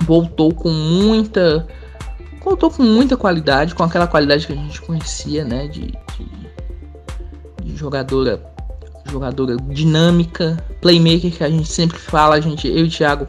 voltou 0.00 0.54
com 0.54 0.70
muita, 0.70 1.66
voltou 2.42 2.70
com 2.70 2.82
muita 2.82 3.16
qualidade, 3.16 3.74
com 3.74 3.82
aquela 3.82 4.06
qualidade 4.06 4.46
que 4.46 4.52
a 4.52 4.56
gente 4.56 4.80
conhecia, 4.80 5.44
né, 5.44 5.68
de, 5.68 5.92
de, 6.16 7.62
de 7.62 7.76
jogadora, 7.76 8.42
jogadora 9.10 9.56
dinâmica, 9.56 10.56
playmaker 10.80 11.30
que 11.30 11.44
a 11.44 11.50
gente 11.50 11.68
sempre 11.68 11.98
fala, 11.98 12.36
a 12.36 12.40
gente, 12.40 12.66
eu 12.66 12.78
e 12.78 12.82
o 12.84 12.90
Thiago 12.90 13.26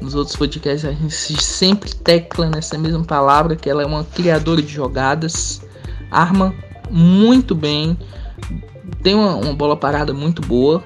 nos 0.00 0.14
outros 0.14 0.36
podcasts 0.36 0.84
a 0.84 0.92
gente 0.92 1.42
sempre 1.42 1.94
tecla 1.94 2.48
nessa 2.48 2.78
mesma 2.78 3.04
palavra 3.04 3.56
que 3.56 3.68
ela 3.68 3.82
é 3.82 3.86
uma 3.86 4.04
criadora 4.04 4.62
de 4.62 4.72
jogadas, 4.72 5.60
arma 6.10 6.54
muito 6.90 7.54
bem, 7.54 7.96
tem 9.02 9.14
uma, 9.14 9.34
uma 9.36 9.54
bola 9.54 9.76
parada 9.76 10.12
muito 10.14 10.40
boa 10.42 10.82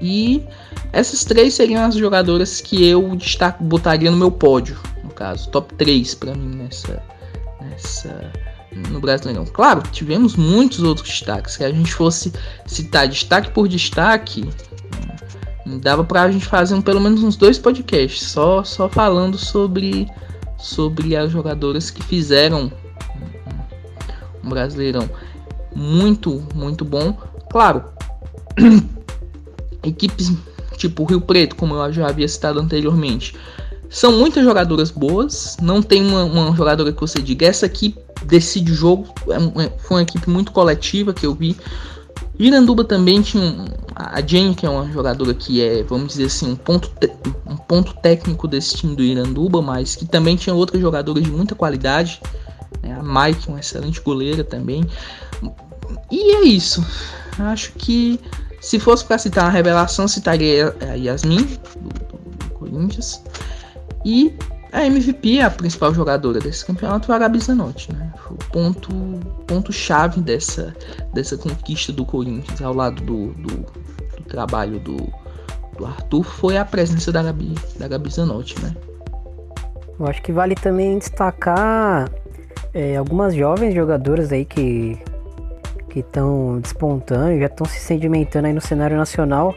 e 0.00 0.44
essas 0.92 1.24
três 1.24 1.54
seriam 1.54 1.84
as 1.84 1.94
jogadoras 1.94 2.60
que 2.60 2.86
eu 2.86 3.14
destaco, 3.16 3.62
botaria 3.62 4.10
no 4.10 4.16
meu 4.16 4.30
pódio, 4.30 4.78
caso, 5.12 5.48
top 5.50 5.74
3 5.74 6.14
para 6.14 6.34
mim 6.34 6.56
nessa, 6.56 7.02
nessa 7.60 8.32
no 8.90 9.00
Brasileirão. 9.00 9.44
Claro, 9.44 9.82
tivemos 9.92 10.34
muitos 10.36 10.82
outros 10.82 11.08
destaques. 11.08 11.54
Se 11.54 11.64
a 11.64 11.70
gente 11.70 11.92
fosse 11.92 12.32
citar 12.66 13.06
destaque 13.06 13.50
por 13.50 13.68
destaque, 13.68 14.48
Dava 15.64 16.02
pra 16.02 16.30
gente 16.30 16.44
fazer 16.44 16.74
um, 16.74 16.82
pelo 16.82 17.00
menos 17.00 17.22
uns 17.22 17.36
dois 17.36 17.58
podcasts 17.58 18.26
só, 18.28 18.64
só 18.64 18.88
falando 18.88 19.38
sobre, 19.38 20.08
sobre 20.58 21.14
as 21.16 21.30
jogadoras 21.30 21.90
que 21.90 22.02
fizeram 22.02 22.70
um 24.42 24.48
Brasileirão 24.48 25.08
muito, 25.74 26.42
muito 26.54 26.84
bom. 26.84 27.16
Claro, 27.50 27.84
equipes 29.84 30.32
tipo 30.76 31.04
Rio 31.04 31.20
Preto, 31.20 31.54
como 31.54 31.74
eu 31.74 31.92
já 31.92 32.08
havia 32.08 32.26
citado 32.26 32.58
anteriormente, 32.58 33.36
são 33.92 34.10
muitas 34.10 34.42
jogadoras 34.42 34.90
boas. 34.90 35.58
Não 35.60 35.82
tem 35.82 36.02
uma, 36.02 36.24
uma 36.24 36.56
jogadora 36.56 36.90
que 36.90 37.00
você 37.00 37.20
diga, 37.20 37.46
essa 37.46 37.66
aqui 37.66 37.94
decide 38.24 38.72
o 38.72 38.74
jogo. 38.74 39.14
É, 39.28 39.64
é, 39.64 39.72
foi 39.78 39.98
uma 39.98 40.02
equipe 40.02 40.30
muito 40.30 40.50
coletiva 40.50 41.12
que 41.12 41.26
eu 41.26 41.34
vi. 41.34 41.54
Iranduba 42.38 42.84
também 42.84 43.20
tinha 43.20 43.44
um, 43.44 43.66
a 43.94 44.20
Jane, 44.26 44.54
que 44.54 44.64
é 44.64 44.70
uma 44.70 44.90
jogadora 44.90 45.34
que 45.34 45.62
é, 45.62 45.82
vamos 45.82 46.08
dizer 46.08 46.24
assim, 46.24 46.52
um 46.52 46.56
ponto, 46.56 46.90
um 47.46 47.56
ponto 47.56 47.94
técnico 48.00 48.48
desse 48.48 48.76
time 48.76 48.96
do 48.96 49.02
Iranduba, 49.02 49.60
mas 49.60 49.94
que 49.94 50.06
também 50.06 50.36
tinha 50.36 50.54
outras 50.54 50.80
jogadoras 50.80 51.22
de 51.22 51.30
muita 51.30 51.54
qualidade. 51.54 52.18
Né? 52.82 52.98
A 52.98 53.02
Mike, 53.02 53.46
uma 53.48 53.60
excelente 53.60 54.00
goleira 54.00 54.42
também. 54.42 54.86
E 56.10 56.36
é 56.36 56.44
isso. 56.44 56.82
Acho 57.38 57.72
que 57.74 58.18
se 58.58 58.80
fosse 58.80 59.04
para 59.04 59.18
citar 59.18 59.44
uma 59.44 59.50
revelação, 59.50 60.08
citaria 60.08 60.74
a 60.80 60.94
Yasmin, 60.94 61.42
do, 61.76 61.88
do, 61.90 62.46
do 62.46 62.50
Corinthians. 62.54 63.20
E 64.04 64.34
a 64.72 64.86
MVP, 64.86 65.40
a 65.40 65.50
principal 65.50 65.92
jogadora 65.92 66.40
desse 66.40 66.64
campeonato, 66.64 67.06
foi 67.06 67.14
a 67.14 67.18
Gabi 67.18 67.38
Zanotti, 67.38 67.92
né? 67.92 68.10
Foi 68.16 68.36
o 68.36 68.50
ponto, 68.50 68.90
ponto 69.46 69.72
chave 69.72 70.20
dessa, 70.20 70.74
dessa 71.12 71.36
conquista 71.36 71.92
do 71.92 72.06
Corinthians 72.06 72.62
ao 72.62 72.72
lado 72.72 73.02
do, 73.02 73.28
do, 73.34 73.56
do 74.16 74.24
trabalho 74.26 74.80
do, 74.80 74.96
do 75.76 75.84
Arthur 75.84 76.24
foi 76.24 76.56
a 76.56 76.64
presença 76.64 77.12
da 77.12 77.22
Gabi, 77.22 77.54
da 77.78 77.86
Gabi 77.86 78.10
Zanotti, 78.10 78.58
né? 78.62 78.74
Eu 80.00 80.06
acho 80.06 80.22
que 80.22 80.32
vale 80.32 80.54
também 80.54 80.98
destacar 80.98 82.10
é, 82.72 82.96
algumas 82.96 83.34
jovens 83.34 83.74
jogadoras 83.74 84.32
aí 84.32 84.44
que 84.44 84.98
que 85.90 86.00
estão 86.00 86.58
despontando, 86.58 87.38
já 87.38 87.44
estão 87.44 87.66
se 87.66 87.78
sedimentando 87.78 88.46
aí 88.46 88.52
no 88.54 88.62
cenário 88.62 88.96
nacional. 88.96 89.54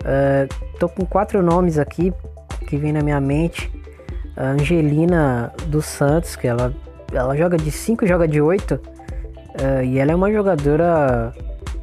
Uh, 0.00 0.52
tô 0.80 0.88
com 0.88 1.06
quatro 1.06 1.40
nomes 1.40 1.78
aqui 1.78 2.12
que 2.66 2.76
vem 2.76 2.92
na 2.92 3.00
minha 3.00 3.20
mente 3.20 3.70
a 4.38 4.50
Angelina 4.50 5.52
dos 5.66 5.84
Santos, 5.84 6.36
que 6.36 6.46
ela, 6.46 6.72
ela 7.12 7.36
joga 7.36 7.56
de 7.56 7.72
5 7.72 8.06
joga 8.06 8.28
de 8.28 8.40
8. 8.40 8.74
Uh, 8.74 8.80
eh, 9.58 9.84
e 9.84 9.98
ela 9.98 10.12
é 10.12 10.14
uma 10.14 10.30
jogadora 10.30 11.34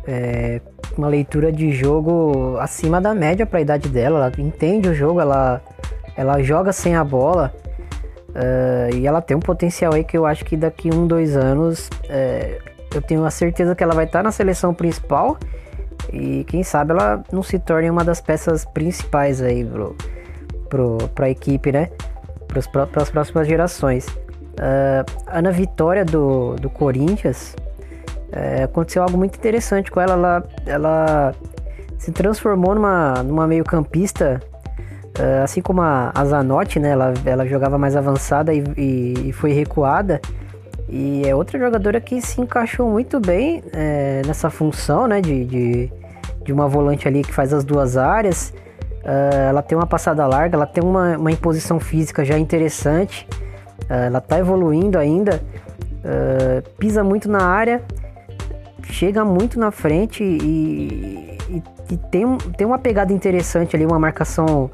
é, 0.08 0.62
uma 0.98 1.08
leitura 1.08 1.52
de 1.52 1.72
jogo 1.72 2.58
acima 2.60 3.02
da 3.02 3.13
média 3.13 3.46
para 3.46 3.60
a 3.60 3.62
idade 3.62 3.89
dela. 3.89 4.20
Ela 4.20 4.32
entende 4.38 4.88
o 4.88 4.94
jogo, 4.94 5.20
ela, 5.20 5.62
ela 6.15 6.41
joga 6.41 6.72
sem 6.72 6.96
a 6.96 7.04
bola. 7.04 7.54
Uh, 8.30 8.96
e 8.96 9.08
ela 9.08 9.22
tem 9.22 9.36
um 9.36 9.41
potencial 9.41 9.94
aí 9.94 10.04
que 10.04 10.18
eu 10.18 10.26
acho 10.26 10.44
que 10.44 10.58
daqui 10.58 10.94
um, 10.94 11.08
dois 11.08 11.38
anos 11.38 11.89
é, 12.10 12.60
eu 12.94 13.02
tenho 13.02 13.24
a 13.24 13.32
certeza 13.32 13.74
que 13.74 13.82
ela 13.82 13.94
vai 13.94 14.06
estar 14.06 14.20
tá 14.20 14.24
na 14.24 14.32
seleção 14.32 14.74
principal. 14.74 15.38
E 16.12 16.46
quem 16.46 16.63
sabe 16.63 16.91
ela 16.91 17.24
não 17.32 17.44
se 17.44 17.60
torne 17.60 17.89
uma 17.89 18.04
das 18.04 18.22
peças 18.22 18.63
principais 18.63 19.41
aí 19.41 19.65
pro, 19.65 19.96
pro, 20.70 20.98
pra 21.15 21.30
equipe, 21.30 21.72
né? 21.72 21.89
Para 22.68 23.02
as 23.02 23.10
próximas 23.10 23.48
gerações. 23.48 24.08
Uh, 24.08 25.04
Ana 25.28 25.52
Vitória 25.52 26.06
do, 26.06 26.56
do 26.56 26.70
Corinthians 26.70 27.56
uh, 28.30 28.63
aconteceu 28.63 29.04
algo 29.04 29.18
muito 29.18 29.36
interessante 29.38 29.91
com 29.91 30.00
ela. 30.00 30.13
Ela, 30.13 30.44
ela 30.65 31.36
se 31.98 32.12
transformou 32.12 32.74
numa, 32.74 33.24
numa 33.24 33.48
meio-campista, 33.48 34.41
uh, 35.20 35.44
assim 35.44 35.62
como 35.62 35.82
a, 35.82 36.12
a 36.15 36.26
Zanotti, 36.26 36.80
né? 36.80 36.91
Ela, 36.91 37.13
ela 37.26 37.46
jogava 37.46 37.78
mais 37.78 37.96
avançada 37.96 38.54
e, 38.54 38.63
e, 38.78 39.30
e, 39.30 39.34
foi 39.34 39.52
recuada. 39.52 40.22
E 40.88 41.28
é 41.28 41.36
outra 41.36 41.60
jogadora 41.60 42.00
que 42.00 42.22
se 42.22 42.39
encaixou 42.39 42.89
muito 42.89 43.20
bem 43.20 43.63
é, 43.74 44.22
nessa 44.26 44.50
função, 44.50 45.08
né? 45.08 45.20
De, 45.20 45.44
de, 45.44 45.91
de 46.46 46.54
uma 46.54 46.68
volante 46.68 47.08
ali 47.08 47.24
que 47.24 47.34
faz 47.34 47.52
as 47.52 47.65
duas 47.65 47.98
áreas. 47.98 48.54
Uh, 49.06 49.50
ela 49.50 49.62
tem 49.62 49.78
uma 49.78 49.86
passada 49.86 50.26
larga, 50.26 50.58
ela 50.58 50.65
tem 50.65 50.84
uma, 50.84 51.15
uma 51.15 51.32
imposição 51.32 51.80
física 51.80 52.26
já 52.26 52.39
interessante. 52.39 53.28
Uh, 53.84 53.94
ela 54.08 54.18
está 54.18 54.39
evoluindo 54.39 54.98
ainda. 54.98 55.39
Uh, 56.04 56.68
pisa 56.80 57.04
muito 57.04 57.30
na 57.30 57.44
área, 57.44 57.84
chega 58.82 59.24
muito 59.24 59.60
na 59.60 59.70
frente 59.70 60.24
e, 60.24 61.38
e, 61.48 61.63
e 61.91 61.98
tem, 62.10 62.38
tem 62.58 62.65
uma 62.65 62.80
pegada 62.80 63.13
interessante 63.13 63.76
ali, 63.76 63.86
uma 63.86 64.00
marcação 64.00 64.70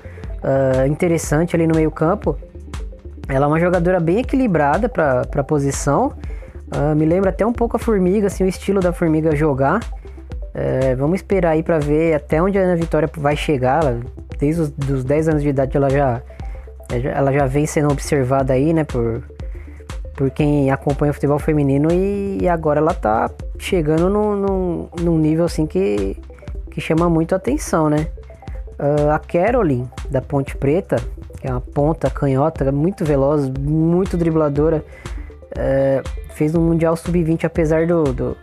interessante 0.89 1.56
ali 1.56 1.67
no 1.67 1.76
meio 1.76 1.91
campo. 1.91 2.36
Ela 3.28 3.46
é 3.46 3.48
uma 3.48 3.60
jogadora 3.60 4.00
bem 4.00 4.17
equilibrada 4.17 4.89
para 4.89 5.22
a 5.22 5.44
posição. 5.44 6.13
me 6.98 7.06
lembra 7.06 7.30
até 7.30 7.46
um 7.46 7.54
pouco 7.54 7.78
a 7.78 7.80
Formiga, 7.80 8.26
assim, 8.26 8.44
o 8.44 8.48
estilo 8.48 8.80
da 8.80 8.91
Formiga 8.91 9.36
jogar. 9.36 9.82
É, 10.53 10.95
vamos 10.95 11.17
esperar 11.17 11.51
aí 11.51 11.63
para 11.63 11.79
ver 11.79 12.13
até 12.13 12.41
onde 12.41 12.57
a 12.57 12.61
Ana 12.61 12.75
Vitória 12.75 13.09
vai 13.17 13.35
chegar. 13.35 13.83
Ela, 13.83 13.99
desde 14.37 14.61
os 14.61 14.69
dos 14.69 15.03
10 15.03 15.29
anos 15.29 15.41
de 15.41 15.49
idade 15.49 15.77
ela 15.77 15.89
já, 15.89 16.21
ela 17.15 17.31
já 17.31 17.45
vem 17.45 17.65
sendo 17.65 17.91
observada 17.91 18.53
aí, 18.53 18.73
né, 18.73 18.83
por, 18.83 19.23
por 20.15 20.29
quem 20.31 20.69
acompanha 20.71 21.11
o 21.11 21.13
futebol 21.13 21.39
feminino 21.39 21.89
e, 21.91 22.47
agora 22.49 22.79
ela 22.79 22.93
tá 22.93 23.29
chegando 23.57 24.09
num, 24.09 24.35
num, 24.35 24.89
num 25.01 25.17
nível 25.17 25.45
assim 25.45 25.65
que, 25.65 26.17
que 26.69 26.81
chama 26.81 27.09
muito 27.09 27.33
a 27.33 27.37
atenção, 27.37 27.89
né? 27.89 28.07
Uh, 28.79 29.11
a 29.11 29.19
Caroline 29.19 29.87
da 30.09 30.21
Ponte 30.21 30.57
Preta, 30.57 30.95
que 31.39 31.47
é 31.47 31.51
uma 31.51 31.61
ponta 31.61 32.09
canhota, 32.09 32.71
muito 32.71 33.05
veloz, 33.05 33.47
muito 33.47 34.17
dribladora, 34.17 34.83
uh, 35.51 36.33
fez 36.33 36.55
um 36.55 36.61
Mundial 36.61 36.95
Sub-20 36.95 37.45
apesar 37.45 37.85
do, 37.85 38.05
do 38.11 38.37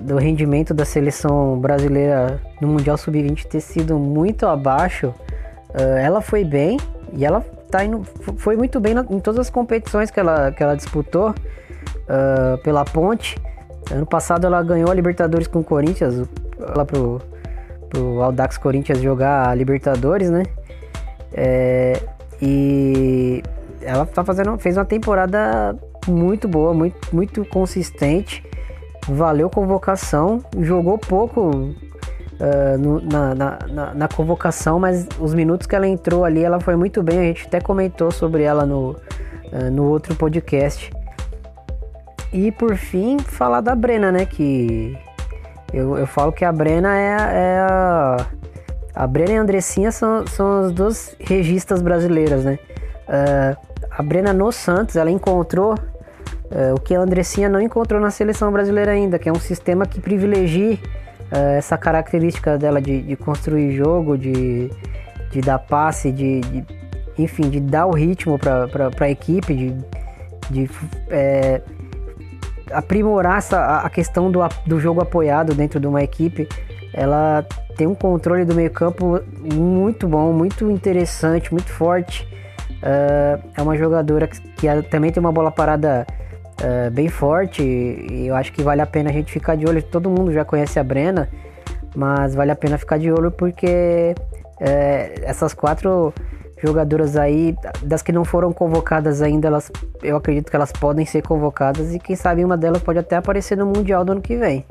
do 0.00 0.16
rendimento 0.16 0.72
da 0.72 0.84
seleção 0.84 1.58
brasileira 1.58 2.40
no 2.60 2.68
Mundial 2.68 2.96
Sub-20 2.96 3.46
ter 3.46 3.60
sido 3.60 3.98
muito 3.98 4.46
abaixo, 4.46 5.08
uh, 5.08 5.96
ela 5.98 6.20
foi 6.20 6.44
bem 6.44 6.78
e 7.12 7.24
ela 7.24 7.40
tá 7.70 7.84
indo, 7.84 8.02
foi 8.38 8.56
muito 8.56 8.80
bem 8.80 8.94
na, 8.94 9.04
em 9.08 9.20
todas 9.20 9.40
as 9.40 9.50
competições 9.50 10.10
que 10.10 10.18
ela, 10.18 10.50
que 10.52 10.62
ela 10.62 10.74
disputou 10.74 11.30
uh, 11.30 12.58
pela 12.62 12.84
Ponte. 12.84 13.36
Ano 13.90 14.06
passado 14.06 14.46
ela 14.46 14.62
ganhou 14.62 14.90
a 14.90 14.94
Libertadores 14.94 15.46
com 15.46 15.60
o 15.60 15.64
Corinthians, 15.64 16.28
lá 16.58 16.84
pro, 16.84 17.20
pro 17.88 18.22
Audax 18.22 18.58
Corinthians 18.58 19.00
jogar 19.00 19.48
a 19.48 19.54
Libertadores, 19.54 20.30
né? 20.30 20.42
É, 21.32 22.00
e 22.40 23.42
ela 23.80 24.06
tá 24.06 24.24
fazendo, 24.24 24.58
fez 24.58 24.76
uma 24.76 24.84
temporada 24.84 25.76
muito 26.08 26.48
boa, 26.48 26.74
muito, 26.74 27.14
muito 27.14 27.44
consistente 27.44 28.42
valeu 29.08 29.48
convocação, 29.48 30.42
jogou 30.60 30.98
pouco 30.98 31.50
uh, 31.50 32.78
no, 32.78 33.00
na, 33.00 33.34
na, 33.34 33.94
na, 33.94 34.08
convocação, 34.08 34.78
mas 34.78 35.06
os 35.18 35.34
minutos 35.34 35.66
que 35.66 35.74
ela 35.74 35.86
entrou 35.86 36.24
ali, 36.24 36.42
ela 36.42 36.60
foi 36.60 36.76
muito 36.76 37.02
bem. 37.02 37.18
A 37.18 37.22
gente 37.22 37.46
até 37.46 37.60
comentou 37.60 38.10
sobre 38.10 38.42
ela 38.42 38.64
no, 38.66 38.90
uh, 38.90 39.70
no 39.70 39.84
outro 39.84 40.14
podcast. 40.14 40.90
E 42.32 42.50
por 42.52 42.76
fim, 42.76 43.18
falar 43.18 43.60
da 43.60 43.74
Brena, 43.74 44.10
né? 44.10 44.26
Que 44.26 44.98
eu, 45.72 45.96
eu 45.96 46.06
falo 46.06 46.32
que 46.32 46.44
a 46.44 46.52
Brena 46.52 46.96
é, 46.96 47.06
é 47.10 47.58
a. 47.60 48.26
A 48.94 49.06
Brena 49.06 49.32
e 49.32 49.36
a 49.36 49.42
Andressinha 49.42 49.92
são, 49.92 50.26
são 50.26 50.64
as 50.64 50.72
duas 50.72 51.14
registas 51.20 51.82
brasileiras, 51.82 52.46
né? 52.46 52.58
Uh, 53.06 53.76
a 53.90 54.02
Brena 54.02 54.32
no 54.32 54.50
Santos, 54.50 54.96
ela 54.96 55.10
encontrou 55.10 55.74
uh, 56.50 56.74
o 56.74 56.80
que 56.80 56.94
a 56.94 57.00
Andressinha 57.00 57.48
não 57.48 57.60
encontrou 57.60 58.00
na 58.00 58.10
seleção 58.10 58.52
brasileira 58.52 58.92
ainda, 58.92 59.18
que 59.18 59.28
é 59.28 59.32
um 59.32 59.40
sistema 59.40 59.86
que 59.86 60.00
privilegia 60.00 60.74
uh, 60.74 61.36
essa 61.56 61.76
característica 61.76 62.58
dela 62.58 62.80
de, 62.80 63.02
de, 63.02 63.16
construir 63.16 63.76
jogo, 63.76 64.16
de, 64.16 64.70
de 65.30 65.40
dar 65.40 65.58
passe, 65.58 66.10
de, 66.10 66.40
de 66.40 66.64
enfim, 67.18 67.48
de 67.48 67.60
dar 67.60 67.86
o 67.86 67.92
ritmo 67.92 68.38
para 68.38 68.90
a 69.00 69.10
equipe, 69.10 69.54
de, 69.54 69.74
de 70.50 70.70
é, 71.08 71.62
aprimorar 72.70 73.38
essa, 73.38 73.78
a 73.78 73.88
questão 73.88 74.30
do, 74.30 74.40
do 74.66 74.78
jogo 74.78 75.00
apoiado 75.00 75.54
dentro 75.54 75.80
de 75.80 75.86
uma 75.86 76.02
equipe. 76.02 76.48
Ela 76.92 77.44
tem 77.76 77.86
um 77.86 77.94
controle 77.94 78.44
do 78.44 78.54
meio 78.54 78.70
campo 78.70 79.20
muito 79.54 80.08
bom, 80.08 80.32
muito 80.32 80.70
interessante, 80.70 81.52
muito 81.52 81.70
forte. 81.70 82.26
Uh, 82.76 83.42
é 83.56 83.62
uma 83.62 83.76
jogadora 83.76 84.26
que, 84.26 84.40
que, 84.40 84.82
também 84.90 85.10
tem 85.10 85.20
uma 85.20 85.32
bola 85.32 85.50
parada 85.50 86.06
uh, 86.60 86.90
bem 86.90 87.08
forte 87.08 87.62
e 87.62 88.26
eu 88.26 88.34
acho 88.34 88.52
que 88.52 88.62
vale 88.62 88.80
a 88.80 88.86
pena 88.86 89.10
a 89.10 89.12
gente 89.12 89.32
ficar 89.32 89.56
de 89.56 89.66
olho. 89.66 89.82
Todo 89.82 90.10
mundo 90.10 90.32
já 90.32 90.44
conhece 90.44 90.78
a 90.78 90.84
Brena, 90.84 91.28
mas 91.94 92.34
vale 92.34 92.50
a 92.50 92.56
pena 92.56 92.78
ficar 92.78 92.98
de 92.98 93.10
olho 93.10 93.30
porque 93.30 94.14
uh, 94.60 95.24
essas 95.24 95.54
quatro 95.54 96.12
jogadoras 96.62 97.16
aí, 97.16 97.54
das 97.82 98.02
que 98.02 98.12
não 98.12 98.24
foram 98.24 98.52
convocadas 98.52 99.20
ainda, 99.20 99.48
elas, 99.48 99.70
eu 100.02 100.16
acredito 100.16 100.50
que 100.50 100.56
elas 100.56 100.72
podem 100.72 101.04
ser 101.04 101.22
convocadas 101.22 101.94
e 101.94 101.98
quem 101.98 102.16
sabe 102.16 102.44
uma 102.44 102.56
delas 102.56 102.82
pode 102.82 102.98
até 102.98 103.16
aparecer 103.16 103.56
no 103.56 103.66
Mundial 103.66 104.04
do 104.04 104.12
ano 104.12 104.22
que 104.22 104.36
vem. 104.36 104.64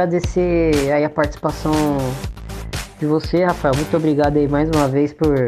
Agradecer 0.00 0.92
aí 0.92 1.04
a 1.04 1.10
participação 1.10 1.72
de 2.98 3.04
você, 3.04 3.44
Rafael. 3.44 3.74
Muito 3.76 3.94
obrigado 3.94 4.38
aí 4.38 4.48
mais 4.48 4.70
uma 4.70 4.88
vez 4.88 5.12
por, 5.12 5.46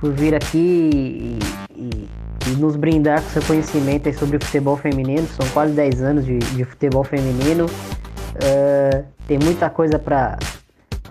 por 0.00 0.10
vir 0.12 0.34
aqui 0.34 0.58
e, 0.58 1.38
e, 1.76 2.08
e 2.46 2.50
nos 2.56 2.76
brindar 2.76 3.22
com 3.22 3.28
seu 3.28 3.42
conhecimento 3.42 4.10
sobre 4.18 4.42
futebol 4.42 4.76
feminino. 4.76 5.26
São 5.28 5.46
quase 5.50 5.74
10 5.74 6.02
anos 6.02 6.24
de, 6.24 6.38
de 6.38 6.64
futebol 6.64 7.04
feminino. 7.04 7.66
Uh, 7.66 9.04
tem 9.26 9.38
muita 9.38 9.68
coisa 9.68 9.98
para 9.98 10.38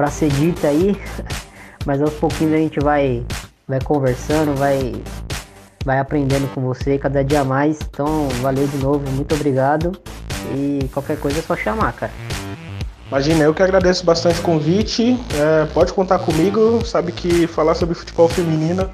ser 0.10 0.30
dita 0.32 0.68
aí, 0.68 1.00
mas 1.86 2.02
aos 2.02 2.14
pouquinhos 2.16 2.56
a 2.56 2.58
gente 2.58 2.80
vai, 2.80 3.24
vai 3.68 3.80
conversando, 3.82 4.58
vai, 4.58 4.96
vai 5.86 6.00
aprendendo 6.00 6.52
com 6.56 6.62
você 6.62 6.98
cada 6.98 7.24
dia 7.24 7.44
mais. 7.44 7.78
Então, 7.88 8.28
valeu 8.42 8.66
de 8.66 8.78
novo, 8.78 9.08
muito 9.12 9.36
obrigado. 9.36 9.92
E 10.56 10.90
qualquer 10.92 11.20
coisa 11.20 11.38
é 11.38 11.42
só 11.44 11.56
chamar, 11.56 11.94
cara. 11.94 12.12
Imagina, 13.10 13.46
eu 13.46 13.54
que 13.54 13.64
agradeço 13.64 14.06
bastante 14.06 14.40
o 14.40 14.44
convite. 14.44 15.18
É, 15.36 15.66
pode 15.68 15.94
contar 15.94 16.20
comigo. 16.20 16.86
Sabe 16.86 17.12
que 17.14 17.48
falar 17.48 17.74
sobre 17.74 17.96
futebol 17.96 18.28
feminino 18.28 18.90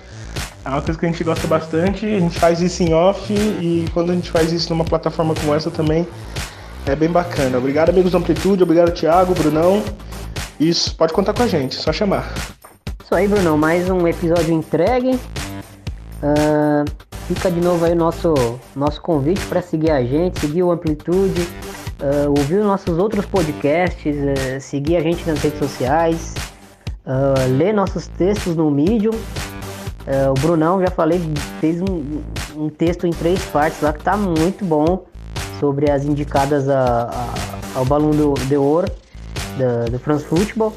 é 0.66 0.70
uma 0.70 0.82
coisa 0.82 0.99
que 0.99 1.05
a 1.05 1.09
gente 1.09 1.24
gosta 1.24 1.47
bastante. 1.47 2.05
A 2.05 2.20
gente 2.20 2.39
faz 2.39 2.61
isso 2.61 2.84
em 2.84 2.93
off 2.93 3.34
e 3.34 3.86
quando 3.93 4.11
a 4.11 4.16
gente 4.16 4.30
faz 4.30 4.51
isso 4.51 4.70
numa 4.70 4.86
plataforma 4.86 5.34
como 5.34 5.53
essa 5.53 5.72
também 5.72 6.07
é 6.86 6.95
bem 6.95 7.09
bacana. 7.09 7.57
Obrigado, 7.57 7.89
amigos 7.89 8.11
da 8.11 8.20
Amplitude. 8.20 8.61
Obrigado, 8.61 8.91
Thiago, 8.91 9.34
Brunão. 9.34 9.84
Isso, 10.59 10.95
pode 10.95 11.11
contar 11.11 11.34
com 11.34 11.43
a 11.43 11.47
gente, 11.47 11.76
só 11.76 11.91
chamar. 11.91 12.32
Isso 13.03 13.16
aí, 13.16 13.28
Brunão. 13.28 13.57
Mais 13.57 13.89
um 13.89 14.07
episódio 14.07 14.53
entregue. 14.53 15.20
Uh, 16.22 16.86
fica 17.28 17.49
de 17.49 17.59
novo 17.59 17.84
aí 17.84 17.93
o 17.93 17.95
nosso, 17.95 18.34
nosso 18.76 19.01
convite 19.01 19.45
para 19.47 19.61
seguir 19.61 19.91
a 19.91 20.03
gente, 20.03 20.39
seguir 20.39 20.64
o 20.64 20.72
Amplitude 20.72 21.45
uh, 22.04 22.30
ouvir 22.30 22.60
os 22.60 22.66
nossos 22.66 22.97
outros 22.97 23.26
podcasts, 23.26 24.16
uh, 24.16 24.60
seguir 24.60 24.97
a 24.97 25.01
gente 25.01 25.26
nas 25.26 25.39
redes 25.39 25.58
sociais, 25.58 26.34
uh, 27.06 27.58
ler 27.58 27.74
nossos 27.74 28.08
textos 28.08 28.56
no 28.56 28.70
Medium. 28.70 29.14
o 30.30 30.34
Brunão, 30.41 30.82
já 30.82 30.91
falei, 30.91 31.22
fez 31.62 31.82
um, 31.82 32.22
um, 32.58 32.70
texto 32.70 33.08
em 33.08 33.12
três 33.12 33.41
partes 33.45 33.82
lá 33.82 33.93
que 33.93 34.04
tá 34.04 34.18
muito 34.18 34.66
bom 34.66 35.06
sobre 35.60 35.89
as 35.89 36.04
indicadas 36.04 36.68
a, 36.68 37.10
a, 37.10 37.80
ao 37.80 37.86
Balão 37.86 38.12
de 38.12 38.58
Ouro 38.58 38.91
do, 39.89 39.97
France 39.99 40.26
Football. 40.26 40.74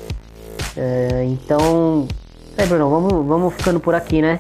então, 1.29 2.07
é, 2.57 2.65
Brunão, 2.67 2.89
vamos, 2.89 3.27
vamos 3.27 3.55
ficando 3.55 3.81
por 3.81 3.97
aqui, 3.97 4.23
né? 4.23 4.39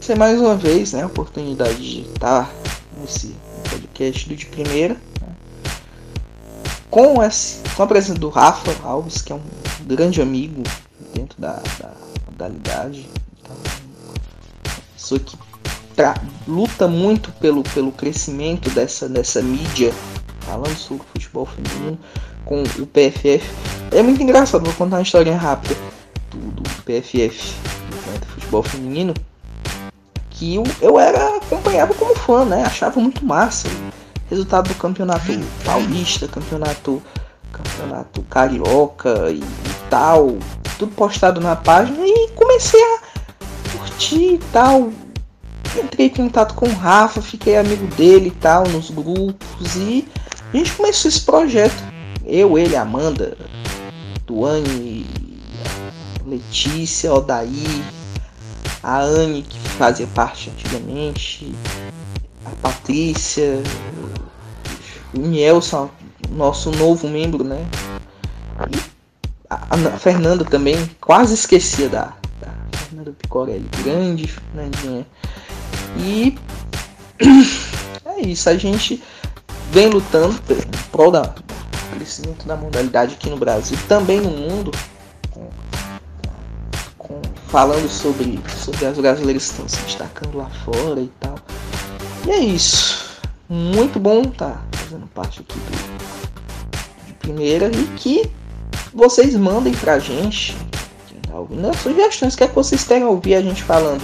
Ser 0.00 0.16
mais 0.16 0.40
uma 0.40 0.56
vez, 0.56 0.94
né, 0.94 1.02
a 1.02 1.06
oportunidade 1.06 1.76
de 1.78 2.00
estar 2.00 2.50
nesse 2.98 3.36
podcast 3.70 4.34
de 4.34 4.46
primeira 4.46 4.96
com, 6.92 7.22
esse, 7.22 7.56
com 7.74 7.82
a 7.82 7.86
presença 7.86 8.20
do 8.20 8.28
Rafa 8.28 8.70
Alves, 8.86 9.22
que 9.22 9.32
é 9.32 9.34
um 9.34 9.40
grande 9.86 10.20
amigo 10.20 10.62
dentro 11.14 11.40
da, 11.40 11.54
da 11.80 11.90
modalidade. 12.30 13.08
Então, 13.40 13.56
pessoa 14.94 15.18
que 15.18 15.36
luta 16.46 16.86
muito 16.86 17.32
pelo, 17.32 17.62
pelo 17.62 17.92
crescimento 17.92 18.68
dessa, 18.70 19.08
dessa 19.08 19.40
mídia, 19.40 19.90
falando 20.40 20.76
sobre 20.76 21.06
futebol 21.14 21.46
feminino, 21.46 21.98
com 22.44 22.62
o 22.62 22.86
PFF. 22.86 23.42
É 23.90 24.02
muito 24.02 24.22
engraçado, 24.22 24.62
vou 24.62 24.74
contar 24.74 24.96
uma 24.96 25.02
história 25.02 25.34
rápida 25.34 25.74
do, 26.30 26.60
do 26.60 26.62
PFF, 26.82 27.54
né, 28.06 28.18
do 28.20 28.26
futebol 28.26 28.62
feminino, 28.62 29.14
que 30.28 30.56
eu, 30.56 30.64
eu 30.82 30.98
era 30.98 31.38
acompanhava 31.38 31.94
como 31.94 32.14
fã, 32.16 32.44
né? 32.44 32.64
Achava 32.64 33.00
muito 33.00 33.24
massa 33.24 33.68
resultado 34.32 34.68
do 34.68 34.74
campeonato 34.76 35.26
paulista, 35.62 36.26
campeonato 36.26 37.02
campeonato 37.52 38.22
carioca 38.22 39.30
e, 39.30 39.40
e, 39.40 39.90
tal, 39.90 40.38
tudo 40.78 40.92
postado 40.92 41.38
na 41.38 41.54
página 41.54 41.98
e 42.00 42.30
comecei 42.34 42.82
a 42.82 42.98
curtir 43.72 44.34
e 44.34 44.40
tal. 44.50 44.90
Entrei 45.76 46.06
em 46.06 46.10
contato 46.10 46.54
com 46.54 46.66
o 46.66 46.74
Rafa, 46.74 47.20
fiquei 47.20 47.56
amigo 47.56 47.86
dele 47.94 48.28
e 48.28 48.30
tal, 48.30 48.66
nos 48.68 48.90
grupos 48.90 49.76
e 49.76 50.08
a 50.52 50.56
gente 50.56 50.72
começou 50.72 51.10
esse 51.10 51.20
projeto. 51.20 51.82
Eu, 52.24 52.56
ele, 52.56 52.74
Amanda, 52.74 53.36
Tuane, 54.26 55.06
Letícia, 56.26 57.12
Odaí, 57.12 57.84
a 58.82 59.00
Anne 59.00 59.42
que 59.42 59.58
fazia 59.58 60.06
parte 60.14 60.50
antigamente, 60.50 61.54
a 62.44 62.50
Patrícia, 62.60 63.62
o 65.14 65.18
Nielson, 65.18 65.90
nosso 66.30 66.70
novo 66.70 67.08
membro, 67.08 67.44
né? 67.44 67.64
E 68.70 68.92
a, 69.48 69.98
Fernanda 69.98 70.44
também, 70.44 70.76
quase 71.00 71.34
esquecia 71.34 71.88
da, 71.88 72.14
da 72.40 72.78
Fernanda 72.78 73.12
Picorelli, 73.12 73.68
grande 73.82 74.26
Fernandinha. 74.26 75.06
E 75.98 76.38
é 78.04 78.20
isso, 78.22 78.48
a 78.48 78.56
gente 78.56 79.02
vem 79.70 79.88
lutando 79.88 80.34
em 80.50 80.90
prol 80.90 81.10
da, 81.10 81.34
crescimento 81.92 82.46
da 82.46 82.56
modalidade 82.56 83.14
aqui 83.14 83.30
no 83.30 83.36
Brasil, 83.36 83.78
também 83.88 84.20
no 84.20 84.30
mundo, 84.30 84.70
com, 85.30 85.48
com, 86.98 87.20
falando 87.48 87.88
sobre, 87.88 88.40
sobre 88.48 88.86
as 88.86 88.96
brasileiras 88.98 89.44
que 89.44 89.50
estão 89.50 89.68
se 89.68 89.82
destacando 89.82 90.36
lá 90.36 90.50
fora 90.64 91.00
e 91.00 91.10
tal. 91.20 91.36
E 92.26 92.30
é 92.30 92.38
isso. 92.38 93.20
Muito 93.48 93.98
bom 93.98 94.22
tá 94.24 94.62
fazendo 94.72 95.06
parte 95.08 95.40
aqui 95.40 95.58
do, 95.58 97.06
de 97.06 97.12
primeira 97.14 97.66
e 97.66 97.84
que 97.96 98.30
vocês 98.94 99.34
mandem 99.34 99.72
pra 99.74 99.98
gente 99.98 100.56
ouvindo 101.32 101.74
sugestões 101.76 102.36
que 102.36 102.44
é 102.44 102.48
que 102.48 102.54
vocês 102.54 102.84
querem 102.84 103.04
ouvir 103.04 103.34
a 103.34 103.42
gente 103.42 103.62
falando. 103.62 104.02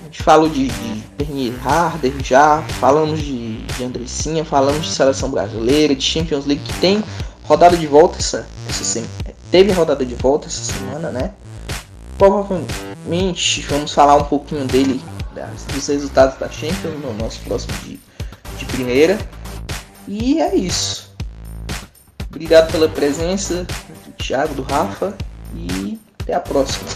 A 0.00 0.04
gente 0.04 0.22
falou 0.22 0.48
de, 0.48 0.68
de 0.68 1.04
Bernier 1.16 1.54
Harder 1.66 2.14
já, 2.22 2.62
falamos 2.80 3.20
de 3.20 3.58
de 3.78 3.84
Andressinha, 3.84 4.44
falamos 4.44 4.86
de 4.86 4.92
seleção 4.92 5.30
brasileira, 5.30 5.94
de 5.94 6.02
Champions 6.02 6.44
League 6.44 6.62
que 6.62 6.72
tem 6.80 7.02
rodada 7.44 7.76
de 7.76 7.86
volta 7.86 8.18
essa, 8.18 8.46
essa 8.68 8.84
semana. 8.84 9.12
Teve 9.50 9.72
rodada 9.72 10.04
de 10.04 10.14
volta 10.14 10.46
essa 10.46 10.72
semana, 10.72 11.10
né? 11.10 11.32
Provavelmente 12.18 13.62
vamos 13.62 13.94
falar 13.94 14.16
um 14.16 14.24
pouquinho 14.24 14.66
dele, 14.66 15.00
dos 15.46 15.86
resultados 15.86 16.38
da 16.38 16.48
Champions 16.48 17.00
no 17.00 17.12
nosso 17.14 17.40
próximo 17.40 17.72
de, 17.84 17.98
de 18.56 18.64
primeira. 18.66 19.18
E 20.06 20.40
é 20.40 20.54
isso. 20.54 21.14
Obrigado 22.30 22.70
pela 22.70 22.88
presença 22.88 23.66
do 24.06 24.12
Thiago, 24.12 24.54
do 24.54 24.62
Rafa 24.62 25.16
e 25.54 25.98
até 26.20 26.34
a 26.34 26.40
próxima. 26.40 26.88